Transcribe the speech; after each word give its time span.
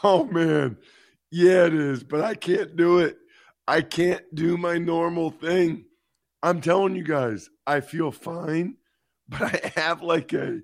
oh, 0.04 0.24
man. 0.24 0.76
Yeah, 1.30 1.66
it 1.66 1.74
is, 1.74 2.02
but 2.02 2.22
I 2.22 2.34
can't 2.34 2.76
do 2.76 2.98
it. 2.98 3.16
I 3.68 3.82
can't 3.82 4.24
do 4.34 4.56
my 4.56 4.78
normal 4.78 5.30
thing. 5.30 5.84
I'm 6.42 6.60
telling 6.60 6.96
you 6.96 7.04
guys, 7.04 7.48
I 7.66 7.80
feel 7.80 8.10
fine, 8.10 8.76
but 9.28 9.42
I 9.42 9.80
have 9.80 10.02
like 10.02 10.32
a 10.32 10.60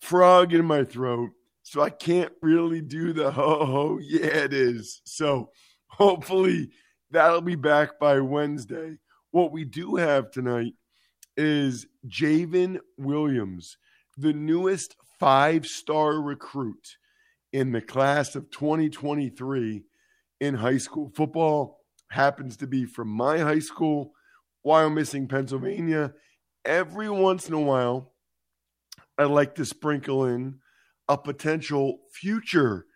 frog 0.00 0.54
in 0.54 0.64
my 0.64 0.84
throat. 0.84 1.30
So 1.64 1.82
I 1.82 1.90
can't 1.90 2.32
really 2.42 2.80
do 2.80 3.12
the 3.12 3.30
ho 3.32 3.66
ho. 3.66 3.98
Yeah, 4.00 4.26
it 4.26 4.54
is. 4.54 5.02
So 5.04 5.50
hopefully 5.88 6.70
that'll 7.10 7.40
be 7.40 7.56
back 7.56 7.98
by 7.98 8.20
Wednesday. 8.20 8.98
What 9.32 9.52
we 9.52 9.64
do 9.64 9.96
have 9.96 10.30
tonight 10.30 10.74
is 11.36 11.86
Javen 12.06 12.78
Williams, 12.96 13.76
the 14.16 14.32
newest 14.32 14.96
five 15.18 15.66
star 15.66 16.22
recruit 16.22 16.96
in 17.52 17.72
the 17.72 17.80
class 17.80 18.34
of 18.34 18.50
2023 18.50 19.82
in 20.40 20.54
high 20.54 20.78
school 20.78 21.10
football 21.14 21.80
happens 22.10 22.56
to 22.58 22.66
be 22.66 22.84
from 22.84 23.08
my 23.08 23.38
high 23.38 23.58
school, 23.58 24.12
Wyomissing, 24.66 25.28
Pennsylvania. 25.28 26.12
Every 26.64 27.08
once 27.08 27.48
in 27.48 27.54
a 27.54 27.60
while, 27.60 28.12
I 29.18 29.24
like 29.24 29.54
to 29.56 29.64
sprinkle 29.64 30.24
in 30.26 30.58
a 31.08 31.16
potential 31.16 32.00
future 32.12 32.86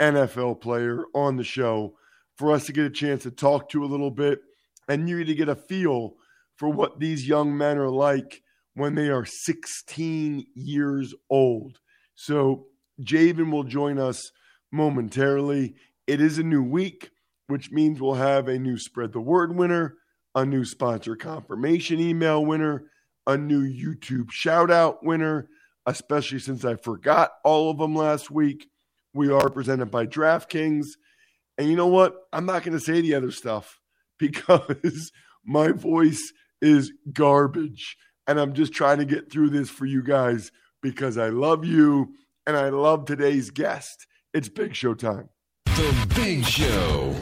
NFL 0.00 0.60
player 0.60 1.04
on 1.14 1.36
the 1.36 1.44
show 1.44 1.96
for 2.36 2.52
us 2.52 2.66
to 2.66 2.72
get 2.72 2.84
a 2.84 2.90
chance 2.90 3.22
to 3.22 3.30
talk 3.30 3.68
to 3.70 3.84
a 3.84 3.86
little 3.86 4.10
bit 4.10 4.40
and 4.88 5.08
you 5.08 5.24
to 5.24 5.34
get 5.34 5.48
a 5.48 5.54
feel 5.54 6.14
for 6.56 6.68
what 6.68 7.00
these 7.00 7.26
young 7.26 7.56
men 7.56 7.78
are 7.78 7.90
like 7.90 8.42
when 8.74 8.94
they 8.94 9.08
are 9.08 9.24
16 9.24 10.46
years 10.54 11.14
old. 11.30 11.78
So, 12.14 12.66
Javen 13.00 13.50
will 13.50 13.64
join 13.64 13.98
us 13.98 14.30
momentarily. 14.70 15.74
It 16.06 16.20
is 16.20 16.38
a 16.38 16.42
new 16.42 16.62
week 16.62 17.10
which 17.46 17.70
means 17.70 18.00
we'll 18.00 18.14
have 18.14 18.48
a 18.48 18.58
new 18.58 18.78
spread 18.78 19.12
the 19.12 19.20
word 19.20 19.54
winner, 19.54 19.96
a 20.34 20.44
new 20.44 20.64
sponsor 20.64 21.16
confirmation 21.16 22.00
email 22.00 22.44
winner, 22.44 22.84
a 23.26 23.36
new 23.36 23.62
YouTube 23.62 24.30
shout 24.30 24.70
out 24.70 25.04
winner, 25.04 25.48
especially 25.86 26.38
since 26.38 26.64
I 26.64 26.76
forgot 26.76 27.32
all 27.44 27.70
of 27.70 27.78
them 27.78 27.94
last 27.94 28.30
week. 28.30 28.68
We 29.12 29.30
are 29.30 29.50
presented 29.50 29.90
by 29.90 30.06
DraftKings. 30.06 30.86
And 31.56 31.68
you 31.68 31.76
know 31.76 31.86
what? 31.86 32.14
I'm 32.32 32.46
not 32.46 32.64
going 32.64 32.76
to 32.76 32.84
say 32.84 33.00
the 33.00 33.14
other 33.14 33.30
stuff 33.30 33.78
because 34.18 35.12
my 35.44 35.72
voice 35.72 36.32
is 36.60 36.92
garbage. 37.12 37.96
And 38.26 38.40
I'm 38.40 38.54
just 38.54 38.72
trying 38.72 38.98
to 38.98 39.04
get 39.04 39.30
through 39.30 39.50
this 39.50 39.68
for 39.68 39.84
you 39.84 40.02
guys 40.02 40.50
because 40.80 41.18
I 41.18 41.28
love 41.28 41.64
you 41.64 42.14
and 42.46 42.56
I 42.56 42.68
love 42.68 43.06
today's 43.06 43.50
guest. 43.50 44.06
It's 44.32 44.48
Big 44.48 44.74
Show 44.74 44.94
time. 44.94 45.28
The 45.64 46.12
Big 46.14 46.44
Show. 46.44 47.14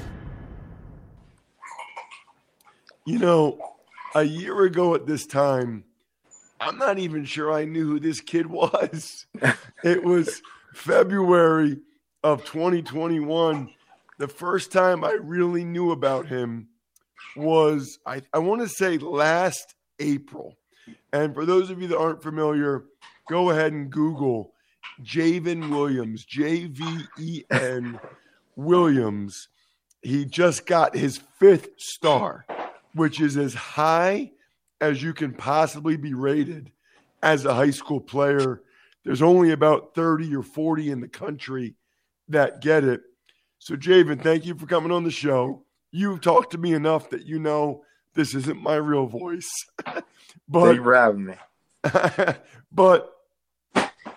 You 3.06 3.19
know, 3.19 3.59
a 4.15 4.22
year 4.22 4.62
ago 4.62 4.94
at 4.94 5.06
this 5.06 5.27
time, 5.27 5.84
I'm 6.61 6.78
not 6.78 6.99
even 6.99 7.25
sure 7.25 7.53
I 7.53 7.65
knew 7.65 7.87
who 7.87 8.00
this 8.00 8.21
kid 8.21 8.47
was. 8.47 9.27
it 9.84 10.03
was 10.03 10.43
February 10.75 11.78
of 12.22 12.44
2021. 12.44 13.71
The 14.19 14.28
first 14.28 14.72
time 14.72 15.05
I 15.05 15.12
really 15.12 15.65
knew 15.65 15.91
about 15.91 16.27
him 16.27 16.69
was, 17.37 17.99
I, 18.06 18.22
I 18.32 18.38
want 18.38 18.61
to 18.62 18.69
say, 18.69 18.99
last 18.99 19.75
April. 19.99 20.56
And 21.12 21.34
for 21.34 21.44
those 21.44 21.71
of 21.71 21.81
you 21.81 21.88
that 21.88 21.99
aren't 21.99 22.22
familiar, 22.22 22.84
go 23.28 23.50
ahead 23.50 23.72
and 23.72 23.91
Google 23.91 24.53
Javen 25.03 25.70
Williams, 25.70 26.25
J 26.25 26.66
V 26.66 26.84
E 27.19 27.44
N 27.50 28.00
Williams. 28.56 29.48
He 30.03 30.25
just 30.25 30.66
got 30.66 30.97
his 30.97 31.20
fifth 31.38 31.69
star 31.78 32.44
which 32.94 33.20
is 33.20 33.36
as 33.36 33.54
high 33.54 34.31
as 34.81 35.02
you 35.02 35.14
can 35.14 35.32
possibly 35.32 35.97
be 35.97 36.14
rated 36.14 36.70
as 37.22 37.44
a 37.44 37.54
high 37.54 37.70
school 37.70 38.00
player. 38.00 38.62
There's 39.04 39.22
only 39.22 39.52
about 39.52 39.94
30 39.94 40.34
or 40.34 40.42
40 40.42 40.91
in 40.91 41.00
the 41.00 41.08
country 41.08 41.75
that 42.28 42.60
get 42.60 42.84
it. 42.84 43.02
So, 43.58 43.76
Javen, 43.76 44.22
thank 44.22 44.44
you 44.44 44.54
for 44.54 44.66
coming 44.66 44.92
on 44.92 45.04
the 45.04 45.10
show. 45.10 45.64
You've 45.91 46.20
talked 46.20 46.52
to 46.52 46.58
me 46.58 46.75
enough 46.75 47.10
that 47.10 47.26
you 47.26 47.38
know 47.38 47.84
this 48.14 48.34
isn't 48.34 48.62
my 48.62 48.76
real 48.76 49.06
voice. 49.06 49.50
but, 49.84 50.04
thank 50.64 50.76
you 50.76 50.82
for 50.82 50.94
having 50.94 51.25
me. 51.26 51.34
but 52.72 53.12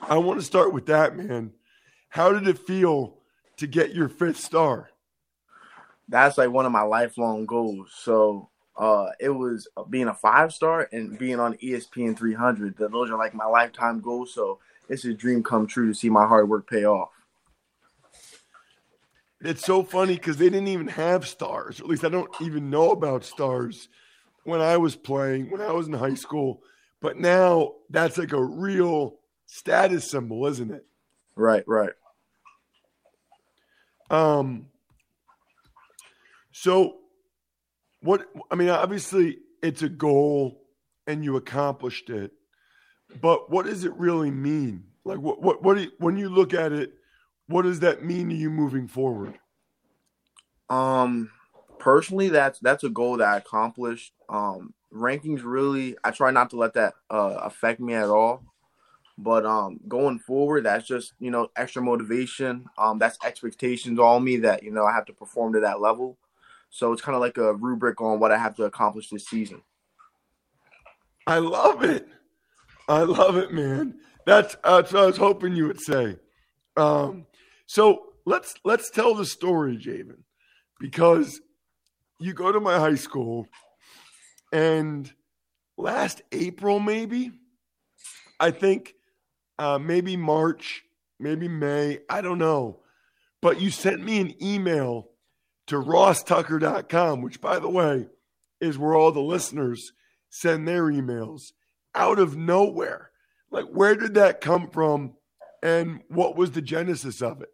I 0.07 0.17
want 0.17 0.39
to 0.39 0.45
start 0.45 0.71
with 0.71 0.85
that, 0.85 1.17
man. 1.17 1.51
How 2.09 2.31
did 2.31 2.47
it 2.47 2.59
feel 2.59 3.17
to 3.57 3.65
get 3.65 3.95
your 3.95 4.07
fifth 4.07 4.39
star? 4.39 4.89
That's 6.07 6.37
like 6.37 6.51
one 6.51 6.65
of 6.65 6.71
my 6.71 6.83
lifelong 6.83 7.45
goals. 7.47 7.91
So 7.97 8.49
uh, 8.77 9.07
it 9.19 9.29
was 9.29 9.67
being 9.89 10.07
a 10.07 10.13
five 10.13 10.53
star 10.53 10.87
and 10.91 11.17
being 11.17 11.39
on 11.39 11.55
ESPN 11.55 12.15
300. 12.15 12.77
Those 12.77 13.09
are 13.09 13.17
like 13.17 13.33
my 13.33 13.47
lifetime 13.47 13.99
goals. 13.99 14.33
So 14.33 14.59
it's 14.89 15.05
a 15.05 15.13
dream 15.13 15.41
come 15.41 15.65
true 15.65 15.87
to 15.87 15.93
see 15.95 16.09
my 16.09 16.27
hard 16.27 16.47
work 16.49 16.69
pay 16.69 16.85
off. 16.85 17.09
It's 19.41 19.65
so 19.65 19.83
funny 19.83 20.15
because 20.15 20.37
they 20.37 20.49
didn't 20.49 20.67
even 20.67 20.87
have 20.87 21.27
stars. 21.27 21.79
At 21.79 21.87
least 21.87 22.05
I 22.05 22.09
don't 22.09 22.29
even 22.41 22.69
know 22.69 22.91
about 22.91 23.23
stars 23.23 23.89
when 24.43 24.61
I 24.61 24.77
was 24.77 24.95
playing, 24.95 25.49
when 25.49 25.61
I 25.61 25.71
was 25.71 25.87
in 25.87 25.93
high 25.93 26.13
school. 26.13 26.61
But 27.01 27.17
now 27.17 27.73
that's 27.89 28.17
like 28.17 28.31
a 28.31 28.43
real 28.43 29.17
status 29.45 30.09
symbol, 30.09 30.45
isn't 30.47 30.71
it? 30.71 30.85
Right, 31.35 31.63
right. 31.67 31.93
Um, 34.09 34.67
so 36.51 36.97
what 38.01 38.27
I 38.51 38.55
mean, 38.55 38.69
obviously, 38.69 39.39
it's 39.61 39.81
a 39.81 39.89
goal 39.89 40.61
and 41.07 41.23
you 41.23 41.35
accomplished 41.35 42.09
it, 42.09 42.31
but 43.21 43.49
what 43.49 43.65
does 43.65 43.83
it 43.83 43.93
really 43.95 44.31
mean? 44.31 44.85
Like, 45.03 45.19
what 45.19 45.41
what 45.41 45.63
what 45.63 45.79
you, 45.79 45.91
when 45.97 46.17
you 46.17 46.29
look 46.29 46.53
at 46.53 46.71
it, 46.71 46.93
what 47.47 47.63
does 47.63 47.79
that 47.81 48.03
mean 48.03 48.29
to 48.29 48.35
you 48.35 48.49
moving 48.49 48.87
forward? 48.87 49.37
Um, 50.69 51.31
personally, 51.79 52.29
that's 52.29 52.59
that's 52.59 52.83
a 52.83 52.89
goal 52.89 53.17
that 53.17 53.27
I 53.27 53.37
accomplished. 53.37 54.13
Um, 54.29 54.73
rankings 54.93 55.41
really, 55.43 55.97
I 56.03 56.11
try 56.11 56.31
not 56.31 56.51
to 56.51 56.57
let 56.57 56.73
that 56.73 56.93
uh, 57.09 57.39
affect 57.43 57.79
me 57.79 57.93
at 57.93 58.09
all. 58.09 58.43
But 59.17 59.45
um, 59.45 59.79
going 59.87 60.19
forward, 60.19 60.65
that's 60.65 60.87
just 60.87 61.13
you 61.19 61.31
know 61.31 61.49
extra 61.55 61.81
motivation. 61.81 62.65
Um, 62.77 62.99
that's 62.99 63.17
expectations 63.23 63.99
on 63.99 64.23
me 64.23 64.37
that 64.37 64.63
you 64.63 64.71
know 64.71 64.85
I 64.85 64.93
have 64.93 65.05
to 65.05 65.13
perform 65.13 65.53
to 65.53 65.61
that 65.61 65.79
level. 65.81 66.17
So 66.69 66.91
it's 66.91 67.01
kind 67.01 67.15
of 67.15 67.21
like 67.21 67.37
a 67.37 67.53
rubric 67.53 68.01
on 68.01 68.19
what 68.19 68.31
I 68.33 68.37
have 68.37 68.55
to 68.55 68.63
accomplish 68.63 69.09
this 69.09 69.25
season. 69.27 69.61
I 71.25 71.37
love 71.37 71.83
it. 71.83 72.07
I 72.87 73.03
love 73.03 73.37
it, 73.37 73.53
man. 73.53 73.95
That's, 74.25 74.55
that's 74.63 74.91
what 74.91 75.03
I 75.03 75.05
was 75.05 75.17
hoping 75.17 75.55
you 75.55 75.67
would 75.67 75.79
say. 75.79 76.17
Um, 76.77 77.25
so 77.65 78.07
let's 78.25 78.55
let's 78.63 78.89
tell 78.89 79.15
the 79.15 79.25
story, 79.25 79.77
Javen, 79.77 80.23
because 80.79 81.39
you 82.19 82.33
go 82.33 82.51
to 82.51 82.59
my 82.59 82.77
high 82.77 82.95
school, 82.95 83.47
and 84.51 85.11
last 85.77 86.21
April, 86.31 86.79
maybe, 86.79 87.31
I 88.39 88.51
think, 88.51 88.94
uh, 89.57 89.79
maybe 89.79 90.17
March, 90.17 90.83
maybe 91.19 91.47
May, 91.47 91.99
I 92.09 92.21
don't 92.21 92.37
know, 92.37 92.79
but 93.41 93.61
you 93.61 93.69
sent 93.69 94.03
me 94.03 94.19
an 94.19 94.33
email 94.43 95.09
to 95.67 95.75
rosstucker.com, 95.75 97.21
which, 97.21 97.41
by 97.41 97.59
the 97.59 97.69
way, 97.69 98.07
is 98.59 98.77
where 98.77 98.95
all 98.95 99.11
the 99.11 99.21
listeners 99.21 99.93
send 100.29 100.67
their 100.67 100.85
emails 100.85 101.53
out 101.93 102.19
of 102.19 102.35
nowhere. 102.35 103.11
Like, 103.51 103.65
where 103.65 103.95
did 103.95 104.15
that 104.15 104.41
come 104.41 104.69
from? 104.69 105.13
And 105.63 106.01
what 106.09 106.35
was 106.35 106.51
the 106.51 106.61
genesis 106.61 107.21
of 107.21 107.41
it? 107.41 107.49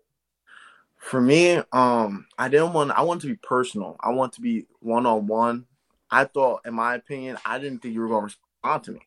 For 0.98 1.21
me, 1.21 1.62
um, 1.71 2.27
I 2.38 2.48
didn't 2.48 2.74
want. 2.74 2.92
I 2.92 3.01
want 3.01 3.21
to 3.21 3.27
be 3.27 3.36
personal. 3.36 3.95
I 4.00 4.12
want 4.12 4.33
to 4.33 4.42
be 4.42 4.68
one 4.80 5.06
on 5.06 5.27
one. 5.27 5.65
I 6.12 6.25
thought, 6.25 6.62
in 6.65 6.74
my 6.74 6.95
opinion, 6.95 7.38
I 7.45 7.57
didn't 7.57 7.80
think 7.80 7.94
you 7.94 8.01
were 8.01 8.07
going 8.07 8.30
to 8.30 8.36
respond 8.36 8.83
to 8.83 8.92
me. 8.92 9.00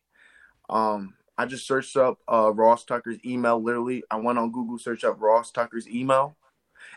Um, 0.69 1.14
I 1.37 1.45
just 1.45 1.67
searched 1.67 1.97
up 1.97 2.19
uh, 2.31 2.51
Ross 2.53 2.85
Tucker's 2.85 3.17
email. 3.25 3.61
Literally, 3.61 4.03
I 4.09 4.17
went 4.17 4.39
on 4.39 4.51
Google, 4.51 4.79
searched 4.79 5.03
up 5.03 5.21
Ross 5.21 5.51
Tucker's 5.51 5.87
email, 5.87 6.37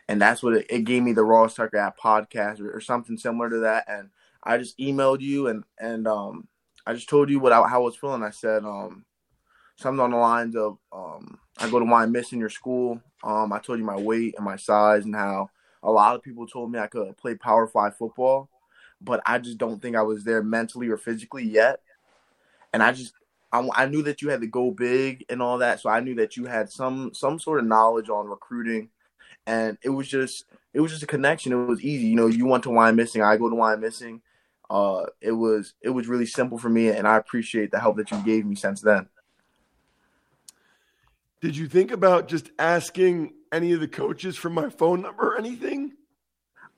and 0.09 0.21
that's 0.21 0.43
what 0.43 0.55
it, 0.55 0.67
it 0.71 0.85
gave 0.85 1.03
me 1.03 1.13
the 1.13 1.25
Ross 1.25 1.55
Tucker 1.55 1.77
app 1.77 1.99
podcast 1.99 2.61
or, 2.61 2.71
or, 2.77 2.81
something 2.81 3.17
similar 3.17 3.51
to 3.51 3.59
that. 3.61 3.85
And 3.89 4.11
I 4.45 4.59
just 4.59 4.79
emailed 4.79 5.21
you 5.21 5.49
and 5.49 5.65
and 5.79 6.07
um, 6.07 6.47
I 6.87 6.95
just 6.95 7.09
told 7.09 7.31
you 7.31 7.41
what 7.41 7.53
I, 7.53 7.67
how 7.69 7.81
I 7.81 7.85
was 7.85 7.97
feeling. 7.97 8.23
I 8.23 8.31
said 8.31 8.65
um, 8.65 9.05
something 9.77 10.01
on 10.01 10.13
the 10.13 10.17
lines 10.17 10.57
of 10.57 10.79
um, 10.93 11.39
I 11.59 11.69
go 11.69 11.81
to 11.81 11.85
Wyomissing 11.85 12.39
your 12.39 12.49
school. 12.49 13.01
Um, 13.25 13.53
I 13.53 13.59
told 13.59 13.81
you 13.81 13.85
my 13.85 13.99
weight 13.99 14.35
and 14.37 14.45
my 14.45 14.57
size 14.57 15.05
and 15.05 15.15
how 15.15 15.51
a 15.83 15.91
lot 15.91 16.15
of 16.15 16.23
people 16.23 16.47
told 16.47 16.71
me 16.71 16.79
I 16.79 16.87
could 16.87 17.17
play 17.17 17.35
Power 17.35 17.67
Five 17.67 17.97
football, 17.97 18.49
but 19.01 19.21
I 19.27 19.39
just 19.39 19.59
don't 19.59 19.83
think 19.83 19.97
I 19.97 20.03
was 20.03 20.23
there 20.23 20.43
mentally 20.43 20.89
or 20.89 20.97
physically 20.97 21.45
yet. 21.45 21.81
And 22.73 22.83
I 22.83 22.93
just 22.93 23.15
I, 23.53 23.69
I 23.75 23.87
knew 23.87 24.03
that 24.03 24.21
you 24.21 24.29
had 24.29 24.41
to 24.43 24.47
go 24.47 24.71
big 24.71 25.25
and 25.29 25.41
all 25.41 25.59
that, 25.59 25.81
so 25.81 25.89
I 25.89 26.01
knew 26.01 26.15
that 26.17 26.37
you 26.37 26.47
had 26.47 26.71
some 26.71 27.13
some 27.15 27.39
sort 27.39 27.61
of 27.61 27.67
knowledge 27.67 28.09
on 28.09 28.27
recruiting, 28.27 28.91
and 29.47 29.79
it 29.83 29.91
was 29.91 30.09
just 30.09 30.45
it 30.75 30.81
was 30.81 30.93
just 30.93 31.03
a 31.03 31.07
connection. 31.07 31.53
It 31.53 31.67
was 31.67 31.83
easy, 31.83 32.07
you 32.07 32.17
know. 32.17 32.27
You 32.27 32.47
went 32.47 32.65
to 32.65 32.71
Wyomissing, 32.71 33.25
I 33.25 33.37
go 33.37 33.49
to 33.49 33.57
Wyomissing. 33.57 34.21
Uh, 34.71 35.07
it 35.21 35.33
was 35.33 35.75
it 35.81 35.91
was 35.91 36.09
really 36.09 36.27
simple 36.27 36.59
for 36.59 36.69
me, 36.69 36.89
and 36.89 37.09
I 37.09 37.17
appreciate 37.17 37.71
the 37.71 37.81
help 37.81 37.97
that 37.97 38.11
you 38.11 38.19
gave 38.23 38.45
me 38.45 38.55
since 38.55 38.81
then. 38.81 39.09
Did 41.41 41.57
you 41.57 41.69
think 41.69 41.93
about 41.93 42.29
just 42.29 42.51
asking 42.59 43.35
any 43.53 43.73
of 43.73 43.81
the 43.81 43.89
coaches 43.89 44.37
for 44.37 44.51
my 44.51 44.69
phone 44.69 45.03
number 45.03 45.35
or 45.35 45.39
anything? 45.39 45.93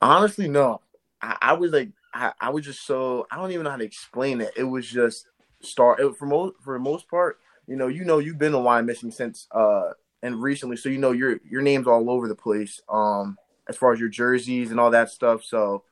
Honestly, 0.03 0.49
no. 0.49 0.83
I, 1.23 1.37
I 1.41 1.53
was 1.55 1.73
like, 1.73 1.91
I, 2.13 2.33
I, 2.41 2.51
was 2.51 2.65
just 2.65 2.87
so 2.87 3.27
I 3.31 3.37
don't 3.37 3.53
even 3.53 3.65
know 3.65 3.71
how 3.71 3.77
to 3.77 3.85
explain 3.85 4.41
it. 4.41 4.53
It 4.57 4.65
was 4.65 4.87
just 4.87 5.27
start 5.63 6.01
it, 6.01 6.17
for 6.17 6.27
most 6.27 6.57
for 6.63 6.75
the 6.75 6.83
most 6.83 7.09
part. 7.09 7.39
You 7.67 7.77
know, 7.77 7.87
you 7.87 8.05
know, 8.05 8.19
you've 8.19 8.39
been 8.39 8.53
to 8.53 8.59
Wyomissing 8.59 9.13
since 9.13 9.47
uh 9.53 9.93
and 10.23 10.43
recently, 10.43 10.77
so 10.77 10.89
you 10.89 10.99
know 10.99 11.13
your 11.13 11.41
your 11.49 11.63
name's 11.63 11.87
all 11.87 12.11
over 12.11 12.29
the 12.29 12.35
place. 12.35 12.81
Um, 12.89 13.39
as 13.71 13.77
far 13.77 13.93
as 13.93 14.01
your 14.01 14.09
jerseys 14.09 14.71
and 14.71 14.81
all 14.81 14.91
that 14.91 15.11
stuff. 15.11 15.45
So, 15.45 15.85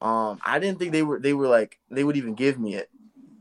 um, 0.00 0.40
I 0.44 0.58
didn't 0.58 0.78
think 0.78 0.92
they 0.92 1.02
were 1.02 1.20
they 1.20 1.34
were 1.34 1.46
like 1.46 1.78
they 1.90 2.02
would 2.02 2.16
even 2.16 2.34
give 2.34 2.58
me 2.58 2.74
it, 2.74 2.88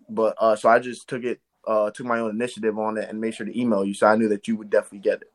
but 0.10 0.36
uh, 0.40 0.56
so 0.56 0.70
I 0.70 0.80
just 0.80 1.08
took 1.08 1.24
it 1.24 1.40
uh, 1.66 1.92
took 1.92 2.06
my 2.06 2.20
own 2.20 2.30
initiative 2.30 2.78
on 2.78 2.98
it 2.98 3.10
and 3.10 3.22
made 3.22 3.36
sure 3.36 3.46
to 3.46 3.60
email 3.60 3.86
you. 3.86 3.94
So 3.94 4.08
I 4.08 4.16
knew 4.16 4.30
that 4.30 4.48
you 4.48 4.56
would 4.58 4.70
definitely 4.70 5.00
get 5.00 5.22
it. 5.22 5.32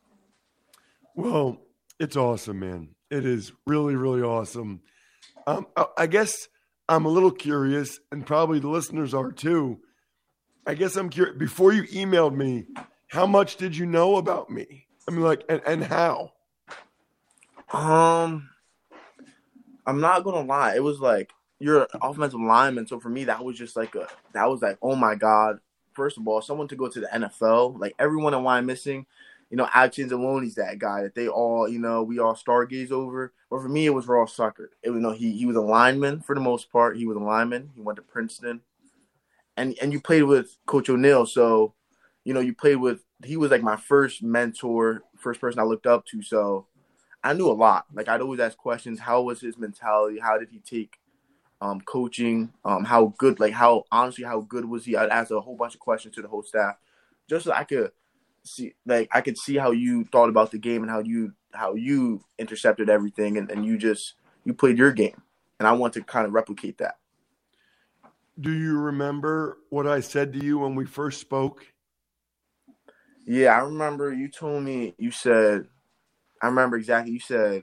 Well, 1.15 1.59
it's 1.99 2.17
awesome, 2.17 2.61
man. 2.61 2.91
It 3.11 3.27
is 3.27 3.53
really, 3.67 3.97
really 3.97 4.23
awesome. 4.23 4.81
Um, 5.47 5.67
I 5.97 6.07
guess 6.07 6.49
I'm 6.89 7.05
a 7.05 7.11
little 7.11 7.31
curious, 7.31 7.99
and 8.11 8.27
probably 8.27 8.59
the 8.59 8.69
listeners 8.69 9.13
are 9.15 9.33
too. 9.33 9.81
I 10.67 10.75
guess 10.75 10.97
I'm 10.97 11.09
curious. 11.09 11.37
Before 11.37 11.73
you 11.73 11.85
emailed 11.85 12.37
me, 12.37 12.67
how 13.09 13.27
much 13.27 13.57
did 13.57 13.77
you 13.77 13.87
know 13.87 14.17
about 14.17 14.51
me? 14.51 14.87
I 15.09 15.11
mean, 15.11 15.23
like, 15.23 15.45
and, 15.49 15.61
and 15.67 15.85
how? 15.85 16.33
Um, 17.73 18.49
I'm 19.87 20.01
not 20.01 20.25
gonna 20.25 20.47
lie. 20.47 20.77
It 20.77 20.83
was 20.83 21.01
like 21.01 21.33
you're 21.59 21.83
an 21.83 21.89
offensive 22.01 22.41
lineman, 22.41 22.87
so 22.87 23.01
for 23.01 23.09
me, 23.09 23.25
that 23.25 23.45
was 23.45 23.57
just 23.57 23.77
like 23.77 23.95
a 23.95 24.09
that 24.33 24.49
was 24.49 24.63
like, 24.63 24.79
oh 24.83 24.95
my 24.95 25.15
god, 25.15 25.59
first 25.93 26.19
of 26.19 26.29
all, 26.29 26.41
someone 26.43 26.69
to 26.69 26.77
go 26.77 26.89
to 26.89 27.01
the 27.01 27.07
NFL, 27.09 27.79
like 27.81 27.95
everyone 27.99 28.35
in 28.35 28.41
Wyomissing, 28.41 29.07
you 29.51 29.57
know, 29.57 29.69
Alex 29.75 29.99
Anzalone's 29.99 30.55
that 30.55 30.79
guy 30.79 31.03
that 31.03 31.15
they 31.15 31.29
all, 31.29 31.69
you 31.69 31.79
know, 31.79 32.03
we 32.03 32.19
all 32.19 32.35
stargaze 32.35 32.91
over. 32.91 33.33
But 33.51 33.61
for 33.61 33.69
me, 33.69 33.87
it 33.87 33.91
was 33.91 34.07
Ross 34.07 34.35
Tucker. 34.35 34.71
It 34.83 34.91
was, 34.91 34.99
you 34.99 35.03
know, 35.03 35.13
he 35.13 35.33
he 35.33 35.47
was 35.47 35.57
a 35.57 35.61
lineman 35.61 36.21
for 36.21 36.35
the 36.35 36.41
most 36.41 36.71
part. 36.73 36.97
He 36.97 37.07
was 37.07 37.17
a 37.17 37.21
lineman. 37.21 37.71
He 37.75 37.81
went 37.81 37.97
to 37.97 38.03
Princeton, 38.03 38.61
and 39.57 39.77
and 39.81 39.93
you 39.93 40.01
played 40.01 40.23
with 40.23 40.57
Coach 40.67 40.89
O'Neill, 40.89 41.27
so 41.27 41.75
you 42.25 42.35
know, 42.35 42.41
you 42.41 42.55
played 42.55 42.77
with. 42.77 43.01
He 43.25 43.37
was 43.37 43.51
like 43.51 43.63
my 43.63 43.77
first 43.77 44.23
mentor, 44.23 45.03
first 45.17 45.41
person 45.41 45.61
I 45.61 45.65
looked 45.65 45.87
up 45.87 46.05
to. 46.07 46.23
So 46.23 46.67
I 47.23 47.33
knew 47.35 47.49
a 47.49 47.53
lot. 47.53 47.87
Like 47.93 48.09
I'd 48.09 48.21
always 48.21 48.41
ask 48.41 48.57
questions. 48.57 48.99
How 48.99 49.23
was 49.23 49.41
his 49.41 49.57
mentality? 49.57 50.19
How 50.19 50.39
did 50.39 50.49
he 50.51 50.59
take 50.59 50.99
um, 51.63 51.81
coaching, 51.83 52.53
um, 52.65 52.85
how 52.85 53.15
good, 53.19 53.39
like 53.39 53.53
how 53.53 53.85
honestly, 53.93 54.25
how 54.25 54.41
good 54.41 54.65
was 54.65 54.85
he? 54.85 54.97
I'd 54.97 55.11
ask 55.11 55.31
a 55.31 55.41
whole 55.41 55.57
bunch 55.57 55.75
of 55.75 55.81
questions 55.81 56.17
to 56.17 56.23
the 56.23 56.29
whole 56.29 56.43
staff, 56.43 56.75
just 57.31 57.45
so 57.45 57.53
I 57.53 57.63
could 57.63 57.93
see, 58.43 58.75
like 58.85 59.09
I 59.13 59.21
could 59.21 59.39
see 59.39 59.57
how 59.57 59.71
you 59.71 60.05
thought 60.07 60.29
about 60.29 60.51
the 60.51 60.59
game 60.59 60.83
and 60.83 60.91
how 60.91 60.99
you 60.99 61.33
how 61.53 61.75
you 61.75 62.25
intercepted 62.39 62.91
everything, 62.91 63.39
and, 63.39 63.49
and 63.49 63.65
you 63.65 63.79
just 63.79 64.15
you 64.45 64.55
played 64.55 64.77
your 64.77 64.91
game, 64.91 65.23
and 65.61 65.69
I 65.69 65.73
want 65.73 65.95
to 65.95 66.03
kind 66.03 66.27
of 66.27 66.33
replicate 66.33 66.79
that. 66.79 66.97
Do 68.41 68.53
you 68.53 68.79
remember 68.79 69.59
what 69.71 69.87
I 69.87 70.01
said 70.01 70.33
to 70.33 70.45
you 70.45 70.59
when 70.59 70.75
we 70.75 70.87
first 70.87 71.21
spoke? 71.21 71.67
Yeah, 73.27 73.55
I 73.55 73.61
remember 73.61 74.13
you 74.13 74.29
told 74.29 74.63
me 74.65 74.95
you 74.99 75.11
said 75.11 75.67
I 76.43 76.47
remember 76.47 76.77
exactly 76.77 77.13
you 77.13 77.21
said 77.21 77.63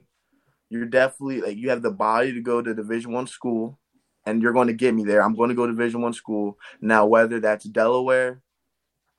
you're 0.69 0.86
definitely 0.86 1.42
like 1.42 1.57
you 1.57 1.69
have 1.69 1.81
the 1.81 1.92
body 1.92 2.33
to 2.33 2.42
go 2.42 2.62
to 2.62 2.74
division 2.74 3.12
one 3.12 3.27
school 3.27 3.80
and 4.25 4.42
you're 4.42 4.54
going 4.54 4.68
to 4.68 4.74
get 4.74 4.94
me 4.94 5.04
there. 5.04 5.24
I'm 5.24 5.36
going 5.36 5.50
to 5.50 5.56
go 5.56 5.66
to 5.66 5.74
Division 5.74 6.01
One 6.01 6.13
school 6.13 6.57
now. 6.81 7.06
Whether 7.06 7.39
that's 7.39 7.66
Delaware 7.66 8.42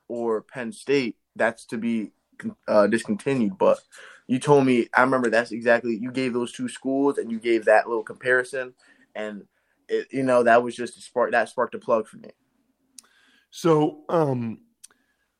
or 0.07 0.41
Penn 0.41 0.71
State, 0.71 1.17
that's 1.35 1.65
to 1.67 1.77
be 1.77 2.11
uh, 2.67 2.87
discontinued. 2.87 3.57
But 3.57 3.79
you 4.27 4.39
told 4.39 4.65
me, 4.65 4.87
I 4.95 5.01
remember 5.01 5.29
that's 5.29 5.51
exactly 5.51 5.97
you 5.97 6.11
gave 6.11 6.33
those 6.33 6.51
two 6.53 6.69
schools 6.69 7.17
and 7.17 7.31
you 7.31 7.39
gave 7.39 7.65
that 7.65 7.87
little 7.87 8.03
comparison, 8.03 8.73
and 9.15 9.43
it, 9.91 10.07
you 10.11 10.23
know 10.23 10.43
that 10.43 10.63
was 10.63 10.75
just 10.75 10.97
a 10.97 11.01
spark 11.01 11.31
that 11.31 11.49
sparked 11.49 11.75
a 11.75 11.79
plug 11.79 12.07
for 12.07 12.17
me. 12.17 12.29
So, 13.51 14.03
um, 14.09 14.61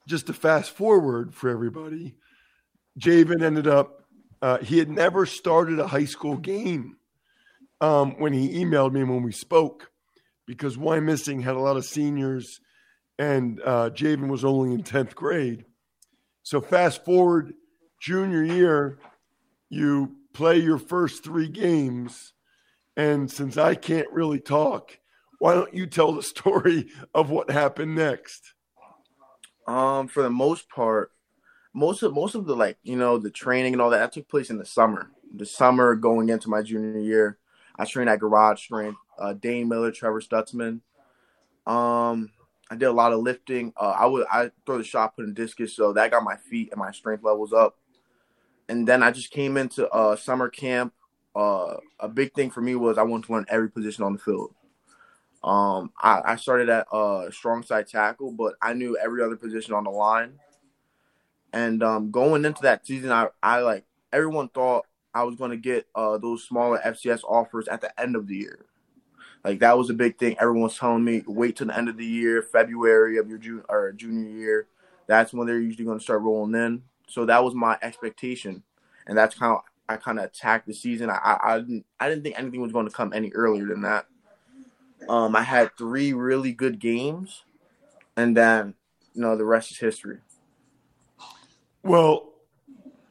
just 0.08 0.27
to 0.27 0.34
fast 0.34 0.72
forward 0.72 1.34
for 1.34 1.50
everybody, 1.50 2.15
Javen 3.00 3.41
ended 3.41 3.67
up. 3.67 4.03
Uh, 4.41 4.58
he 4.58 4.79
had 4.79 4.89
never 4.89 5.25
started 5.25 5.79
a 5.79 5.88
high 5.88 6.05
school 6.05 6.36
game 6.36 6.98
um, 7.79 8.20
when 8.20 8.34
he 8.34 8.63
emailed 8.63 8.91
me 8.91 9.03
when 9.03 9.24
we 9.24 9.31
spoke 9.31 9.91
because 10.48 10.77
Wyomissing 10.77 11.43
had 11.43 11.55
a 11.55 11.60
lot 11.60 11.77
of 11.77 11.86
seniors 11.86 12.60
and 13.20 13.62
uh, 13.63 13.91
Javen 13.91 14.29
was 14.29 14.43
only 14.43 14.74
in 14.74 14.84
10th 14.84 15.13
grade. 15.13 15.65
So 16.43 16.60
fast 16.60 17.05
forward 17.05 17.53
junior 18.00 18.43
year, 18.43 18.98
you 19.70 20.15
play 20.34 20.58
your 20.58 20.79
first 20.79 21.24
three 21.24 21.48
games. 21.48 22.34
And 22.98 23.31
since 23.31 23.57
I 23.57 23.75
can't 23.75 24.12
really 24.12 24.39
talk, 24.39 24.98
why 25.39 25.53
don't 25.53 25.74
you 25.74 25.88
tell 25.88 26.12
the 26.12 26.24
story 26.24 26.89
of 27.13 27.29
what 27.29 27.50
happened 27.50 27.95
next? 27.95 28.53
Um, 29.67 30.07
for 30.07 30.24
the 30.24 30.29
most 30.29 30.69
part, 30.69 31.12
most 31.74 32.03
of 32.03 32.13
most 32.13 32.36
of 32.36 32.45
the 32.45 32.55
like 32.55 32.77
you 32.83 32.98
know 32.98 33.17
the 33.17 33.29
training 33.29 33.74
and 33.74 33.81
all 33.81 33.91
that 33.91 34.00
that 34.00 34.12
took 34.12 34.27
place 34.27 34.50
in 34.50 34.57
the 34.57 34.65
summer. 34.65 35.12
The 35.36 35.45
summer 35.45 35.95
going 35.95 36.29
into 36.29 36.50
my 36.50 36.62
junior 36.62 37.00
year, 37.00 37.38
I 37.77 37.86
trained 37.86 38.10
at 38.10 38.19
Garage 38.19 38.62
Strength. 38.62 38.98
Uh, 39.17 39.33
Dane 39.33 39.69
Miller, 39.69 39.91
Trevor 39.91 40.19
Stutzman. 40.19 40.81
Um, 41.67 42.31
I 42.69 42.75
did 42.75 42.86
a 42.86 42.91
lot 42.91 43.13
of 43.13 43.19
lifting. 43.19 43.71
Uh, 43.77 43.95
I 43.98 44.05
would 44.05 44.25
I 44.31 44.51
throw 44.65 44.77
the 44.77 44.83
shot 44.83 45.15
put 45.15 45.25
in 45.25 45.33
discus, 45.33 45.75
so 45.75 45.93
that 45.93 46.12
got 46.12 46.24
my 46.24 46.38
feet 46.38 46.69
and 46.71 46.79
my 46.79 46.91
strength 46.91 47.24
levels 47.24 47.53
up. 47.53 47.77
And 48.67 48.88
then 48.88 49.03
I 49.03 49.12
just 49.12 49.31
came 49.31 49.57
into 49.57 49.89
uh, 49.89 50.15
summer 50.15 50.50
camp. 50.50 50.93
Uh, 51.35 51.77
a 52.00 52.09
big 52.09 52.33
thing 52.33 52.50
for 52.50 52.61
me 52.61 52.75
was 52.75 52.97
I 52.97 53.03
wanted 53.03 53.27
to 53.27 53.33
learn 53.33 53.45
every 53.50 53.69
position 53.69 54.03
on 54.03 54.13
the 54.13 54.19
field. 54.19 54.53
Um, 55.43 55.91
I, 56.00 56.21
I 56.25 56.35
started 56.35 56.69
at 56.69 56.88
uh, 56.91 57.31
strong 57.31 57.63
side 57.63 57.88
tackle, 57.88 58.31
but 58.31 58.55
I 58.61 58.73
knew 58.73 58.97
every 58.97 59.23
other 59.23 59.35
position 59.35 59.73
on 59.73 59.85
the 59.85 59.89
line. 59.89 60.33
And 61.53 61.83
um, 61.83 62.11
going 62.11 62.45
into 62.45 62.61
that 62.63 62.85
season, 62.85 63.11
I, 63.11 63.27
I 63.41 63.59
like 63.59 63.85
everyone 64.13 64.50
thought 64.50 64.85
I 65.13 65.23
was 65.23 65.35
going 65.35 65.51
to 65.51 65.57
get 65.57 65.88
uh, 65.95 66.17
those 66.17 66.43
smaller 66.43 66.79
FCS 66.85 67.23
offers 67.23 67.67
at 67.67 67.81
the 67.81 68.00
end 68.00 68.15
of 68.15 68.27
the 68.27 68.35
year. 68.35 68.65
Like 69.43 69.59
that 69.59 69.77
was 69.77 69.89
a 69.89 69.95
big 69.95 70.17
thing. 70.17 70.38
Everyone's 70.39 70.77
telling 70.77 71.03
me 71.03 71.23
wait 71.25 71.55
till 71.55 71.67
the 71.67 71.77
end 71.77 71.89
of 71.89 71.97
the 71.97 72.05
year, 72.05 72.41
February 72.41 73.17
of 73.17 73.27
your 73.27 73.39
junior 73.39 73.65
or 73.67 73.91
junior 73.91 74.29
year. 74.29 74.67
that's 75.07 75.33
when 75.33 75.47
they're 75.47 75.59
usually 75.59 75.85
going 75.85 75.97
to 75.97 76.03
start 76.03 76.21
rolling 76.21 76.53
in. 76.53 76.83
So 77.07 77.25
that 77.25 77.43
was 77.43 77.53
my 77.53 77.77
expectation, 77.81 78.63
and 79.07 79.17
that's 79.17 79.35
of 79.41 79.63
I 79.89 79.97
kind 79.97 80.19
of 80.19 80.25
attacked 80.25 80.67
the 80.67 80.73
season. 80.73 81.09
I, 81.09 81.15
I 81.15 81.55
I 81.55 81.59
didn't 81.59 81.85
I 82.00 82.09
didn't 82.09 82.23
think 82.23 82.39
anything 82.39 82.61
was 82.61 82.71
going 82.71 82.88
to 82.88 82.93
come 82.93 83.13
any 83.13 83.31
earlier 83.31 83.65
than 83.65 83.81
that. 83.81 84.05
Um, 85.09 85.35
I 85.35 85.41
had 85.41 85.71
three 85.77 86.13
really 86.13 86.51
good 86.51 86.79
games, 86.79 87.43
and 88.15 88.35
then 88.38 88.75
you 89.13 89.21
know 89.21 89.35
the 89.35 89.45
rest 89.45 89.71
is 89.71 89.77
history. 89.77 90.19
Well, 91.83 92.33